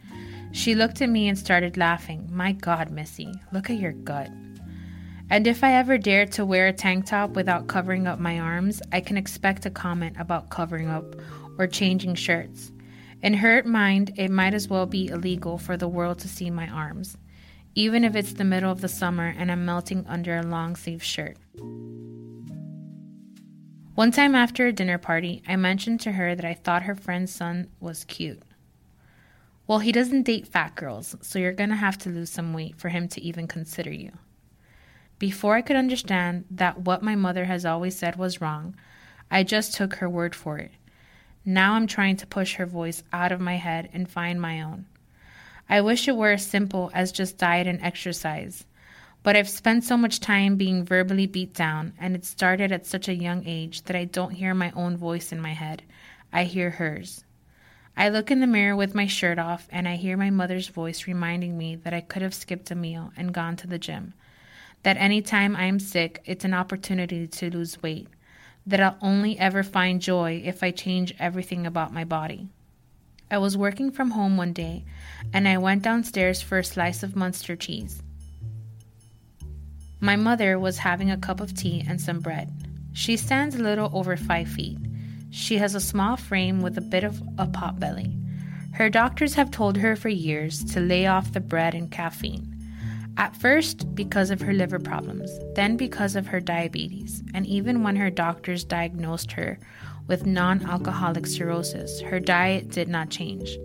She 0.53 0.75
looked 0.75 1.03
at 1.03 1.11
me 1.11 1.29
and 1.29 1.39
started 1.39 1.77
laughing. 1.77 2.29
My 2.33 2.53
God, 2.53 2.91
Missy, 2.91 3.35
look 3.53 3.69
at 3.69 3.79
your 3.79 3.93
gut. 3.93 4.31
And 5.29 5.47
if 5.47 5.63
I 5.63 5.75
ever 5.75 5.99
dare 5.99 6.25
to 6.27 6.47
wear 6.47 6.69
a 6.69 6.73
tank 6.73 7.07
top 7.07 7.31
without 7.31 7.67
covering 7.67 8.07
up 8.07 8.19
my 8.19 8.39
arms, 8.39 8.81
I 8.93 9.01
can 9.01 9.19
expect 9.19 9.67
a 9.67 9.71
comment 9.71 10.17
about 10.19 10.49
covering 10.49 10.89
up 10.89 11.17
or 11.59 11.67
changing 11.67 12.15
shirts. 12.15 12.73
In 13.23 13.35
her 13.35 13.63
mind, 13.63 14.13
it 14.17 14.31
might 14.31 14.55
as 14.55 14.69
well 14.69 14.87
be 14.87 15.09
illegal 15.09 15.59
for 15.59 15.77
the 15.77 15.89
world 15.89 16.19
to 16.21 16.29
see 16.29 16.51
my 16.51 16.69
arms, 16.69 17.19
even 17.75 18.05
if 18.05 18.17
it's 18.17 18.35
the 18.35 18.45
middle 18.45 18.71
of 18.71 18.81
the 18.81 18.89
summer 18.89 19.35
and 19.37 19.53
I'm 19.53 19.67
melting 19.67 20.07
under 20.09 20.39
a 20.39 20.43
long 20.43 20.77
sleeve 20.77 21.03
shirt. 21.03 21.37
One 23.95 24.11
time 24.11 24.35
after 24.35 24.67
a 24.67 24.73
dinner 24.73 24.99
party, 24.99 25.41
I 25.47 25.55
mentioned 25.55 26.01
to 26.01 26.13
her 26.13 26.35
that 26.35 26.45
I 26.45 26.55
thought 26.55 26.83
her 26.83 26.97
friend's 26.97 27.33
son 27.33 27.69
was 27.79 28.03
cute. 28.03 28.43
Well, 29.69 29.79
he 29.79 29.93
doesn't 29.93 30.25
date 30.25 30.49
fat 30.49 30.75
girls, 30.75 31.15
so 31.21 31.39
you're 31.39 31.53
gonna 31.53 31.77
have 31.77 31.97
to 31.99 32.11
lose 32.11 32.29
some 32.29 32.53
weight 32.53 32.75
for 32.77 32.89
him 32.89 33.07
to 33.07 33.23
even 33.23 33.47
consider 33.47 33.93
you. 33.93 34.11
Before 35.21 35.55
I 35.55 35.63
could 35.63 35.77
understand 35.77 36.45
that 36.51 36.81
what 36.81 37.05
my 37.05 37.15
mother 37.15 37.45
has 37.45 37.65
always 37.65 37.97
said 37.97 38.17
was 38.17 38.41
wrong, 38.41 38.75
I 39.31 39.45
just 39.45 39.75
took 39.75 39.95
her 39.95 40.11
word 40.11 40.35
for 40.35 40.59
it. 40.59 40.73
Now 41.45 41.75
I'm 41.75 41.87
trying 41.87 42.17
to 42.17 42.27
push 42.27 42.55
her 42.55 42.67
voice 42.67 43.05
out 43.13 43.31
of 43.31 43.41
my 43.41 43.59
head 43.59 43.91
and 43.93 44.11
find 44.11 44.41
my 44.41 44.61
own. 44.61 44.87
I 45.69 45.81
wish 45.83 46.09
it 46.09 46.17
were 46.17 46.33
as 46.33 46.45
simple 46.45 46.91
as 46.95 47.13
just 47.13 47.39
diet 47.39 47.69
and 47.69 47.81
exercise. 47.81 48.65
But 49.25 49.37
I've 49.37 49.49
spent 49.49 49.85
so 49.85 49.97
much 49.97 50.21
time 50.21 50.57
being 50.57 50.85
verbally 50.85 51.27
beat 51.27 51.55
down, 51.55 51.95
and 51.99 52.15
it 52.15 52.27
started 52.27 52.71
at 52.71 52.85
such 52.85 53.09
a 53.09 53.15
young 53.15 53.43
age 53.47 53.83
that 53.85 53.97
I 53.97 54.05
don't 54.05 54.33
hear 54.33 54.53
my 54.53 54.71
own 54.73 54.99
voice 54.99 55.33
in 55.33 55.41
my 55.41 55.55
head. 55.55 55.83
I 56.31 56.45
hear 56.45 56.69
hers. 56.69 57.25
I 57.97 58.11
look 58.11 58.31
in 58.31 58.41
the 58.41 58.47
mirror 58.47 58.77
with 58.77 58.95
my 58.95 59.07
shirt 59.07 59.39
off, 59.39 59.67
and 59.71 59.89
I 59.89 59.97
hear 59.97 60.19
my 60.19 60.29
mother's 60.29 60.69
voice 60.69 61.07
reminding 61.07 61.57
me 61.57 61.75
that 61.75 61.95
I 61.95 62.03
could 62.03 62.21
have 62.21 62.35
skipped 62.35 62.71
a 62.71 62.75
meal 62.75 63.13
and 63.17 63.33
gone 63.33 63.57
to 63.57 63.67
the 63.67 63.79
gym. 63.79 64.13
That 64.83 64.99
any 64.99 65.23
time 65.23 65.57
I 65.57 65.65
am 65.65 65.81
sick, 65.81 66.21
it's 66.27 66.45
an 66.45 66.53
opportunity 66.53 67.27
to 67.27 67.51
lose 67.51 67.83
weight. 67.83 68.09
That 68.67 68.81
I'll 68.81 68.99
only 69.01 69.39
ever 69.39 69.63
find 69.63 70.03
joy 70.03 70.43
if 70.45 70.63
I 70.63 70.71
change 70.71 71.15
everything 71.19 71.67
about 71.67 71.95
my 71.95 72.05
body. 72.05 72.51
I 73.31 73.39
was 73.39 73.57
working 73.57 73.91
from 73.91 74.11
home 74.11 74.37
one 74.37 74.53
day, 74.53 74.85
and 75.33 75.49
I 75.49 75.57
went 75.57 75.83
downstairs 75.83 76.43
for 76.43 76.59
a 76.59 76.65
slice 76.65 77.03
of 77.03 77.17
Munster 77.17 77.57
cheese. 77.57 78.04
My 80.05 80.17
mother 80.17 80.59
was 80.59 80.77
having 80.77 81.11
a 81.11 81.17
cup 81.17 81.41
of 81.41 81.55
tea 81.55 81.83
and 81.89 81.99
some 81.99 82.21
bread. 82.21 82.53
She 82.93 83.17
stands 83.17 83.55
a 83.55 83.63
little 83.63 83.89
over 83.95 84.19
five 84.19 84.49
feet. 84.49 84.77
She 85.31 85.57
has 85.57 85.75
a 85.75 85.81
small 85.81 86.19
frame 86.19 86.61
with 86.61 86.77
a 86.77 86.83
bit 86.83 87.05
of 87.05 87.23
a 87.39 87.47
pot 87.47 87.81
belly. 87.81 88.15
Her 88.75 88.91
doctors 88.91 89.33
have 89.33 89.51
told 89.51 89.79
her 89.79 89.97
for 89.97 90.11
years 90.11 90.63
to 90.75 90.81
lay 90.81 91.07
off 91.07 91.33
the 91.33 91.41
bread 91.41 91.75
and 91.75 91.91
caffeine. 91.91 92.55
At 93.17 93.35
first, 93.35 93.95
because 93.95 94.31
of 94.31 94.43
her 94.43 94.53
liver 94.53 94.79
problems, 94.79 95.31
then 95.55 95.79
because 95.79 96.17
of 96.17 96.27
her 96.27 96.41
diabetes, 96.41 97.23
and 97.33 97.47
even 97.47 97.83
when 97.83 97.97
her 97.97 98.11
doctors 98.11 98.63
diagnosed 98.63 99.33
her 99.33 99.59
with 100.07 100.27
non 100.27 100.67
alcoholic 100.67 101.27
cirrhosis, 101.27 102.03
her 102.03 102.21
diet 102.21 102.69
did 102.69 102.89
not 102.89 103.09
change. 103.09 103.57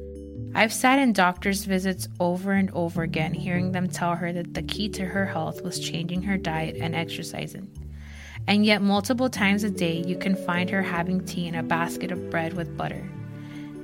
I've 0.55 0.73
sat 0.73 0.97
in 0.97 1.13
doctor's 1.13 1.65
visits 1.65 2.07
over 2.19 2.53
and 2.53 2.71
over 2.71 3.03
again, 3.03 3.33
hearing 3.33 3.71
them 3.71 3.87
tell 3.87 4.15
her 4.15 4.33
that 4.33 4.55
the 4.55 4.63
key 4.63 4.89
to 4.89 5.05
her 5.05 5.25
health 5.25 5.61
was 5.61 5.79
changing 5.79 6.23
her 6.23 6.37
diet 6.37 6.77
and 6.79 6.95
exercising. 6.95 7.69
And 8.47 8.65
yet, 8.65 8.81
multiple 8.81 9.29
times 9.29 9.63
a 9.63 9.69
day, 9.69 10.03
you 10.07 10.17
can 10.17 10.35
find 10.35 10.69
her 10.71 10.81
having 10.81 11.23
tea 11.23 11.47
in 11.47 11.55
a 11.55 11.61
basket 11.61 12.11
of 12.11 12.31
bread 12.31 12.53
with 12.53 12.75
butter. 12.75 13.07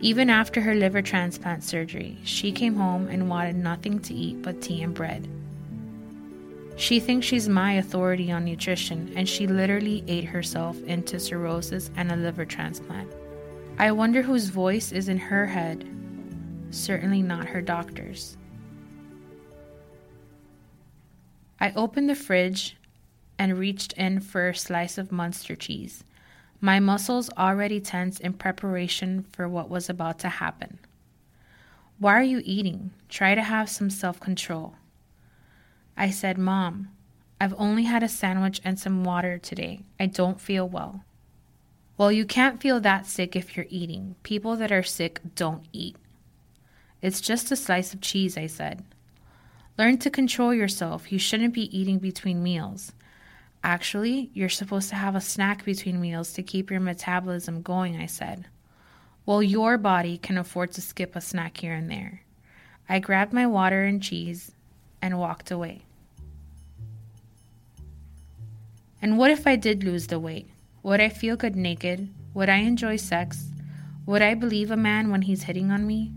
Even 0.02 0.30
after 0.30 0.60
her 0.60 0.74
liver 0.74 1.04
transplant 1.04 1.64
surgery, 1.64 2.18
she 2.24 2.52
came 2.52 2.76
home 2.76 3.08
and 3.10 3.30
wanted 3.30 3.56
nothing 3.56 4.00
to 4.00 4.14
eat 4.16 4.42
but 4.42 4.62
tea 4.62 4.82
and 4.82 4.94
bread. 4.94 5.28
She 6.78 7.00
thinks 7.00 7.28
she's 7.28 7.48
my 7.48 7.74
authority 7.74 8.32
on 8.32 8.44
nutrition, 8.44 9.14
and 9.16 9.30
she 9.30 9.46
literally 9.46 10.04
ate 10.08 10.26
herself 10.26 10.82
into 10.84 11.20
cirrhosis 11.20 11.92
and 11.96 12.12
a 12.12 12.16
liver 12.16 12.44
transplant. 12.44 13.12
I 13.78 13.92
wonder 13.92 14.24
whose 14.24 14.50
voice 14.50 14.92
is 14.92 15.10
in 15.10 15.18
her 15.18 15.46
head 15.46 15.88
certainly 16.76 17.22
not 17.22 17.48
her 17.48 17.62
doctor's. 17.62 18.38
I 21.60 21.72
opened 21.76 22.10
the 22.10 22.16
fridge 22.16 22.76
and 23.40 23.58
reached 23.58 23.94
in 23.94 24.20
for 24.20 24.50
a 24.50 24.56
slice 24.56 24.98
of 24.98 25.12
Munster 25.12 25.56
cheese, 25.56 26.04
my 26.62 26.80
muscles 26.80 27.30
already 27.38 27.80
tense 27.80 28.20
in 28.20 28.34
preparation 28.34 29.26
for 29.32 29.48
what 29.48 29.70
was 29.70 29.90
about 29.90 30.20
to 30.20 30.30
happen. 30.30 30.80
Why 32.00 32.14
are 32.14 32.24
you 32.24 32.42
eating? 32.44 32.92
Try 33.08 33.36
to 33.36 33.42
have 33.42 33.70
some 33.70 33.90
self 33.90 34.20
control. 34.20 34.76
I 35.98 36.10
said, 36.10 36.38
Mom, 36.38 36.90
I've 37.40 37.54
only 37.58 37.84
had 37.84 38.04
a 38.04 38.10
sandwich 38.10 38.62
and 38.64 38.80
some 38.80 39.04
water 39.04 39.38
today. 39.38 39.82
I 40.00 40.08
don't 40.08 40.42
feel 40.42 40.68
well. 40.68 41.04
Well, 41.98 42.12
you 42.12 42.26
can't 42.26 42.62
feel 42.62 42.80
that 42.82 43.06
sick 43.06 43.36
if 43.36 43.56
you're 43.56 43.68
eating. 43.70 44.16
People 44.24 44.58
that 44.58 44.72
are 44.72 44.84
sick 44.84 45.22
don't 45.36 45.66
eat. 45.72 45.96
It's 47.02 47.22
just 47.22 47.52
a 47.52 47.56
slice 47.56 47.94
of 47.94 48.02
cheese, 48.02 48.38
I 48.38 48.48
said. 48.48 48.84
Learn 49.78 49.98
to 50.00 50.10
control 50.10 50.54
yourself. 50.54 51.12
You 51.12 51.20
shouldn't 51.20 51.54
be 51.54 51.78
eating 51.78 52.00
between 52.00 52.42
meals. 52.42 52.94
Actually, 53.64 54.30
you're 54.34 54.48
supposed 54.48 54.90
to 54.90 54.96
have 54.96 55.16
a 55.16 55.22
snack 55.22 55.66
between 55.66 56.00
meals 56.00 56.34
to 56.34 56.44
keep 56.44 56.70
your 56.70 56.80
metabolism 56.80 57.62
going, 57.62 57.98
I 57.98 58.06
said. 58.06 58.46
Well, 59.26 59.42
your 59.42 59.78
body 59.78 60.18
can 60.18 60.38
afford 60.38 60.72
to 60.74 60.82
skip 60.82 61.16
a 61.16 61.22
snack 61.22 61.58
here 61.58 61.74
and 61.74 61.90
there. 61.90 62.22
I 62.88 63.00
grabbed 63.00 63.34
my 63.34 63.48
water 63.48 63.84
and 63.84 64.02
cheese 64.02 64.52
and 65.02 65.18
walked 65.18 65.50
away. 65.52 65.82
And 69.02 69.18
what 69.18 69.32
if 69.32 69.46
I 69.46 69.56
did 69.56 69.84
lose 69.84 70.08
the 70.08 70.20
weight? 70.20 70.48
Would 70.84 71.02
I 71.02 71.10
feel 71.10 71.36
good 71.36 71.56
naked? 71.56 72.10
Would 72.36 72.50
I 72.50 72.58
enjoy 72.58 72.98
sex? 72.98 73.50
Would 74.06 74.22
I 74.22 74.36
believe 74.36 74.70
a 74.70 74.78
man 74.78 75.10
when 75.10 75.24
he's 75.24 75.44
hitting 75.44 75.72
on 75.72 75.88
me? 75.88 76.12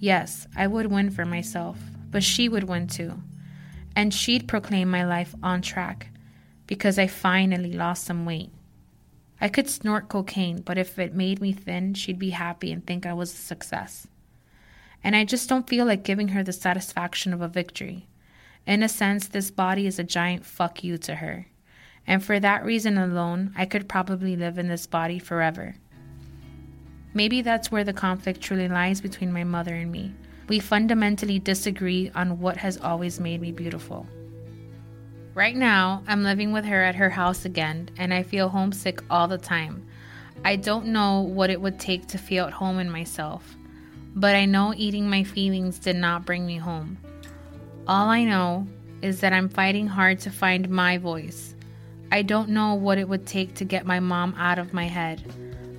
Yes, 0.00 0.48
I 0.56 0.66
would 0.66 0.86
win 0.86 1.10
for 1.10 1.26
myself, 1.26 1.78
but 2.10 2.24
she 2.24 2.48
would 2.48 2.64
win 2.64 2.86
too. 2.86 3.20
And 3.94 4.14
she'd 4.14 4.48
proclaim 4.48 4.90
my 4.90 5.04
life 5.04 5.34
on 5.42 5.60
track 5.60 6.08
because 6.66 6.98
I 6.98 7.06
finally 7.06 7.74
lost 7.74 8.04
some 8.04 8.24
weight. 8.24 8.50
I 9.42 9.48
could 9.48 9.68
snort 9.68 10.08
cocaine, 10.08 10.62
but 10.62 10.78
if 10.78 10.98
it 10.98 11.14
made 11.14 11.40
me 11.42 11.52
thin, 11.52 11.92
she'd 11.92 12.18
be 12.18 12.30
happy 12.30 12.72
and 12.72 12.86
think 12.86 13.04
I 13.04 13.12
was 13.12 13.32
a 13.32 13.36
success. 13.36 14.06
And 15.04 15.14
I 15.14 15.24
just 15.24 15.48
don't 15.48 15.68
feel 15.68 15.84
like 15.84 16.02
giving 16.02 16.28
her 16.28 16.42
the 16.42 16.52
satisfaction 16.52 17.34
of 17.34 17.42
a 17.42 17.48
victory. 17.48 18.06
In 18.66 18.82
a 18.82 18.88
sense, 18.88 19.28
this 19.28 19.50
body 19.50 19.86
is 19.86 19.98
a 19.98 20.04
giant 20.04 20.46
fuck 20.46 20.82
you 20.82 20.96
to 20.98 21.16
her. 21.16 21.46
And 22.06 22.24
for 22.24 22.40
that 22.40 22.64
reason 22.64 22.96
alone, 22.96 23.52
I 23.56 23.66
could 23.66 23.88
probably 23.88 24.34
live 24.34 24.58
in 24.58 24.68
this 24.68 24.86
body 24.86 25.18
forever. 25.18 25.76
Maybe 27.12 27.42
that's 27.42 27.72
where 27.72 27.84
the 27.84 27.92
conflict 27.92 28.40
truly 28.40 28.68
lies 28.68 29.00
between 29.00 29.32
my 29.32 29.44
mother 29.44 29.74
and 29.74 29.90
me. 29.90 30.14
We 30.48 30.60
fundamentally 30.60 31.38
disagree 31.38 32.10
on 32.14 32.40
what 32.40 32.56
has 32.56 32.76
always 32.76 33.20
made 33.20 33.40
me 33.40 33.52
beautiful. 33.52 34.06
Right 35.34 35.56
now, 35.56 36.02
I'm 36.06 36.24
living 36.24 36.52
with 36.52 36.64
her 36.64 36.82
at 36.82 36.96
her 36.96 37.10
house 37.10 37.44
again, 37.44 37.88
and 37.96 38.12
I 38.12 38.22
feel 38.24 38.48
homesick 38.48 39.02
all 39.08 39.28
the 39.28 39.38
time. 39.38 39.86
I 40.44 40.56
don't 40.56 40.86
know 40.86 41.20
what 41.20 41.50
it 41.50 41.60
would 41.60 41.78
take 41.78 42.06
to 42.08 42.18
feel 42.18 42.46
at 42.46 42.52
home 42.52 42.78
in 42.78 42.90
myself, 42.90 43.56
but 44.14 44.34
I 44.34 44.44
know 44.44 44.74
eating 44.76 45.08
my 45.08 45.22
feelings 45.22 45.78
did 45.78 45.96
not 45.96 46.26
bring 46.26 46.46
me 46.46 46.56
home. 46.56 46.98
All 47.86 48.08
I 48.08 48.24
know 48.24 48.66
is 49.02 49.20
that 49.20 49.32
I'm 49.32 49.48
fighting 49.48 49.86
hard 49.86 50.20
to 50.20 50.30
find 50.30 50.68
my 50.68 50.98
voice. 50.98 51.54
I 52.10 52.22
don't 52.22 52.50
know 52.50 52.74
what 52.74 52.98
it 52.98 53.08
would 53.08 53.26
take 53.26 53.54
to 53.56 53.64
get 53.64 53.86
my 53.86 54.00
mom 54.00 54.34
out 54.36 54.58
of 54.58 54.74
my 54.74 54.86
head, 54.86 55.22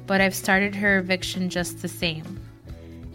but 0.07 0.21
I've 0.21 0.35
started 0.35 0.75
her 0.75 0.99
eviction 0.99 1.49
just 1.49 1.81
the 1.81 1.87
same. 1.87 2.39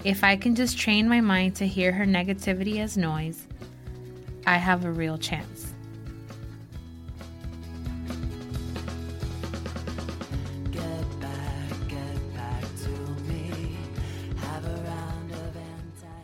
If 0.05 0.22
I 0.22 0.37
can 0.37 0.55
just 0.55 0.79
train 0.79 1.09
my 1.09 1.20
mind 1.20 1.57
to 1.57 1.66
hear 1.66 1.92
her 1.92 2.07
negativity 2.07 2.79
as 2.79 2.96
noise, 2.96 3.46
I 4.46 4.57
have 4.57 4.85
a 4.85 4.90
real 4.90 5.18
chance. 5.18 5.72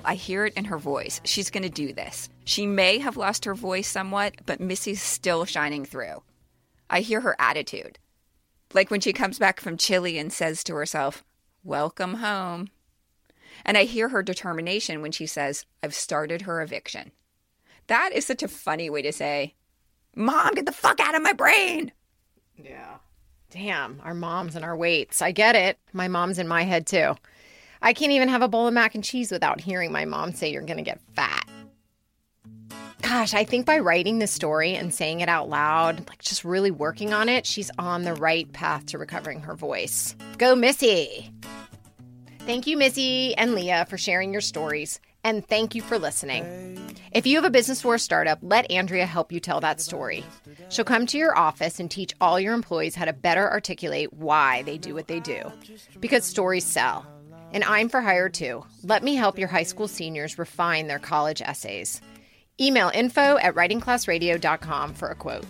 I 0.04 0.14
hear 0.14 0.44
it 0.46 0.54
in 0.54 0.64
her 0.66 0.78
voice. 0.78 1.20
She's 1.24 1.50
going 1.50 1.62
to 1.62 1.68
do 1.68 1.92
this. 1.92 2.28
She 2.44 2.66
may 2.66 2.98
have 2.98 3.16
lost 3.16 3.44
her 3.44 3.54
voice 3.54 3.88
somewhat, 3.88 4.34
but 4.46 4.60
Missy's 4.60 5.00
still 5.00 5.44
shining 5.44 5.84
through. 5.84 6.22
I 6.90 7.00
hear 7.00 7.20
her 7.20 7.36
attitude. 7.38 7.98
Like 8.74 8.90
when 8.90 9.00
she 9.00 9.12
comes 9.12 9.38
back 9.38 9.60
from 9.60 9.76
Chile 9.76 10.18
and 10.18 10.32
says 10.32 10.64
to 10.64 10.74
herself, 10.74 11.24
Welcome 11.64 12.14
home. 12.14 12.68
And 13.64 13.78
I 13.78 13.84
hear 13.84 14.08
her 14.08 14.22
determination 14.22 15.02
when 15.02 15.12
she 15.12 15.26
says, 15.26 15.66
I've 15.82 15.94
started 15.94 16.42
her 16.42 16.60
eviction. 16.62 17.12
That 17.86 18.12
is 18.12 18.26
such 18.26 18.42
a 18.42 18.48
funny 18.48 18.90
way 18.90 19.02
to 19.02 19.12
say, 19.12 19.54
Mom, 20.16 20.54
get 20.54 20.66
the 20.66 20.72
fuck 20.72 21.00
out 21.00 21.14
of 21.14 21.22
my 21.22 21.32
brain. 21.32 21.92
Yeah. 22.56 22.96
Damn, 23.50 24.00
our 24.02 24.14
moms 24.14 24.56
and 24.56 24.64
our 24.64 24.76
weights. 24.76 25.20
I 25.20 25.30
get 25.30 25.54
it. 25.54 25.78
My 25.92 26.08
mom's 26.08 26.38
in 26.38 26.48
my 26.48 26.62
head 26.62 26.86
too. 26.86 27.14
I 27.82 27.92
can't 27.92 28.12
even 28.12 28.28
have 28.28 28.42
a 28.42 28.48
bowl 28.48 28.66
of 28.66 28.74
mac 28.74 28.94
and 28.94 29.04
cheese 29.04 29.30
without 29.30 29.60
hearing 29.60 29.92
my 29.92 30.04
mom 30.04 30.32
say 30.32 30.50
you're 30.50 30.62
going 30.62 30.78
to 30.78 30.82
get 30.82 31.00
fat. 31.14 31.44
Gosh, 33.12 33.34
I 33.34 33.44
think 33.44 33.66
by 33.66 33.78
writing 33.78 34.20
the 34.20 34.26
story 34.26 34.74
and 34.74 34.92
saying 34.92 35.20
it 35.20 35.28
out 35.28 35.50
loud, 35.50 36.08
like 36.08 36.22
just 36.22 36.46
really 36.46 36.70
working 36.70 37.12
on 37.12 37.28
it, 37.28 37.44
she's 37.44 37.70
on 37.78 38.04
the 38.04 38.14
right 38.14 38.50
path 38.54 38.86
to 38.86 38.96
recovering 38.96 39.40
her 39.40 39.54
voice. 39.54 40.16
Go, 40.38 40.56
Missy! 40.56 41.30
Thank 42.46 42.66
you, 42.66 42.78
Missy 42.78 43.36
and 43.36 43.54
Lia, 43.54 43.84
for 43.84 43.98
sharing 43.98 44.32
your 44.32 44.40
stories. 44.40 44.98
And 45.24 45.46
thank 45.46 45.74
you 45.74 45.82
for 45.82 45.98
listening. 45.98 46.96
If 47.12 47.26
you 47.26 47.36
have 47.36 47.44
a 47.44 47.50
business 47.50 47.84
or 47.84 47.96
a 47.96 47.98
startup, 47.98 48.38
let 48.40 48.70
Andrea 48.70 49.04
help 49.04 49.30
you 49.30 49.40
tell 49.40 49.60
that 49.60 49.82
story. 49.82 50.24
She'll 50.70 50.86
come 50.86 51.04
to 51.08 51.18
your 51.18 51.36
office 51.36 51.78
and 51.78 51.90
teach 51.90 52.14
all 52.18 52.40
your 52.40 52.54
employees 52.54 52.94
how 52.94 53.04
to 53.04 53.12
better 53.12 53.46
articulate 53.50 54.14
why 54.14 54.62
they 54.62 54.78
do 54.78 54.94
what 54.94 55.08
they 55.08 55.20
do. 55.20 55.52
Because 56.00 56.24
stories 56.24 56.64
sell. 56.64 57.06
And 57.52 57.62
I'm 57.64 57.90
for 57.90 58.00
hire 58.00 58.30
too. 58.30 58.64
Let 58.84 59.02
me 59.02 59.16
help 59.16 59.38
your 59.38 59.48
high 59.48 59.64
school 59.64 59.86
seniors 59.86 60.38
refine 60.38 60.86
their 60.86 60.98
college 60.98 61.42
essays. 61.42 62.00
Email 62.62 62.92
info 62.94 63.38
at 63.38 63.56
writingclassradio.com 63.56 64.94
for 64.94 65.08
a 65.08 65.16
quote. 65.16 65.44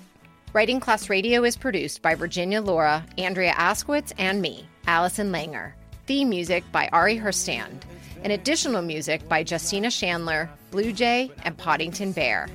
Writing 0.54 0.80
Class 0.80 1.10
Radio 1.10 1.44
is 1.44 1.58
produced 1.58 2.00
by 2.00 2.14
Virginia 2.14 2.62
Laura, 2.62 3.04
Andrea 3.18 3.52
Askowitz, 3.52 4.14
and 4.16 4.40
me, 4.40 4.66
Allison 4.86 5.30
Langer. 5.30 5.72
Theme 6.06 6.30
music 6.30 6.64
by 6.72 6.88
Ari 6.90 7.18
Herstand. 7.18 7.82
And 8.24 8.32
additional 8.32 8.80
music 8.80 9.28
by 9.28 9.44
Justina 9.46 9.90
Chandler, 9.90 10.48
Blue 10.70 10.90
Jay, 10.90 11.30
and 11.44 11.54
Poddington 11.54 12.12
Bear. 12.12 12.48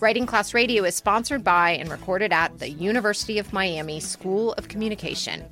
Writing 0.00 0.26
Class 0.26 0.54
Radio 0.54 0.82
is 0.82 0.96
sponsored 0.96 1.44
by 1.44 1.70
and 1.70 1.88
recorded 1.88 2.32
at 2.32 2.58
the 2.58 2.70
University 2.70 3.38
of 3.38 3.52
Miami 3.52 4.00
School 4.00 4.54
of 4.54 4.66
Communication. 4.66 5.44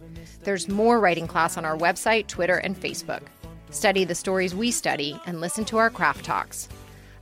There's 0.43 0.69
more 0.69 0.99
writing 0.99 1.29
class 1.29 1.57
on 1.57 1.65
our 1.65 1.77
website, 1.77 2.27
Twitter, 2.27 2.57
and 2.57 2.77
Facebook. 2.77 3.23
Study 3.71 4.05
the 4.05 4.17
stories 4.17 4.53
we 4.53 4.73
study 4.73 5.17
and 5.27 5.41
listen 5.41 5.65
to 5.67 5.77
our 5.77 5.91
craft 5.91 6.25
talks. 6.25 6.69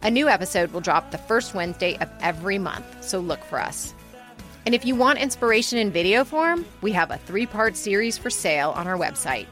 A 0.04 0.10
new 0.10 0.28
episode 0.28 0.70
will 0.72 0.82
drop 0.82 1.10
the 1.10 1.16
first 1.16 1.54
Wednesday 1.54 1.96
of 1.96 2.10
every 2.20 2.58
month, 2.58 2.84
so 3.02 3.18
look 3.20 3.42
for 3.42 3.58
us. 3.58 3.94
And 4.66 4.74
if 4.74 4.84
you 4.84 4.94
want 4.94 5.18
inspiration 5.18 5.78
in 5.78 5.90
video 5.90 6.24
form, 6.24 6.66
we 6.82 6.92
have 6.92 7.10
a 7.10 7.16
three 7.16 7.46
part 7.46 7.74
series 7.74 8.18
for 8.18 8.28
sale 8.28 8.72
on 8.72 8.86
our 8.86 8.98
website. 8.98 9.46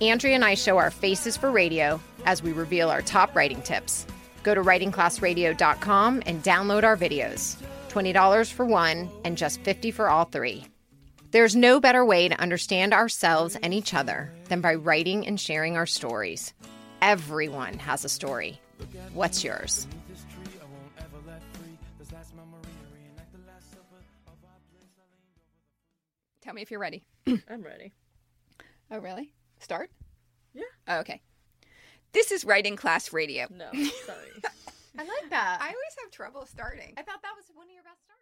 Andrea 0.00 0.34
and 0.34 0.46
I 0.46 0.54
show 0.54 0.78
our 0.78 0.90
faces 0.90 1.36
for 1.36 1.50
radio 1.50 2.00
as 2.24 2.42
we 2.42 2.52
reveal 2.52 2.88
our 2.88 3.02
top 3.02 3.36
writing 3.36 3.60
tips. 3.60 4.06
Go 4.42 4.54
to 4.54 4.62
writingclassradio.com 4.62 6.22
and 6.24 6.42
download 6.42 6.84
our 6.84 6.96
videos. 6.96 7.56
$20 7.90 8.50
for 8.50 8.64
one 8.64 9.10
and 9.24 9.36
just 9.36 9.60
50 9.60 9.90
for 9.90 10.08
all 10.08 10.24
three. 10.24 10.64
There's 11.32 11.54
no 11.54 11.80
better 11.80 12.02
way 12.02 12.30
to 12.30 12.40
understand 12.40 12.94
ourselves 12.94 13.58
and 13.62 13.74
each 13.74 13.92
other 13.92 14.32
than 14.48 14.62
by 14.62 14.74
writing 14.74 15.26
and 15.26 15.38
sharing 15.38 15.76
our 15.76 15.84
stories. 15.86 16.54
Everyone 17.02 17.74
has 17.74 18.06
a 18.06 18.08
story. 18.08 18.61
What's 19.12 19.44
yours? 19.44 19.86
Tell 26.40 26.54
me 26.54 26.62
if 26.62 26.70
you're 26.70 26.80
ready. 26.80 27.04
I'm 27.26 27.62
ready. 27.62 27.92
Oh, 28.90 28.98
really? 28.98 29.32
Start? 29.60 29.90
Yeah. 30.54 30.62
Oh, 30.88 30.98
okay. 30.98 31.20
This 32.12 32.32
is 32.32 32.44
Writing 32.44 32.76
Class 32.76 33.12
Radio. 33.12 33.46
No, 33.50 33.66
sorry. 33.72 34.42
I 34.98 35.04
like 35.04 35.30
that. 35.30 35.58
I 35.62 35.66
always 35.68 35.96
have 36.02 36.10
trouble 36.10 36.44
starting. 36.46 36.92
I 36.96 37.02
thought 37.02 37.22
that 37.22 37.32
was 37.36 37.46
one 37.54 37.66
of 37.68 37.72
your 37.72 37.84
best 37.84 38.02
starts. 38.04 38.21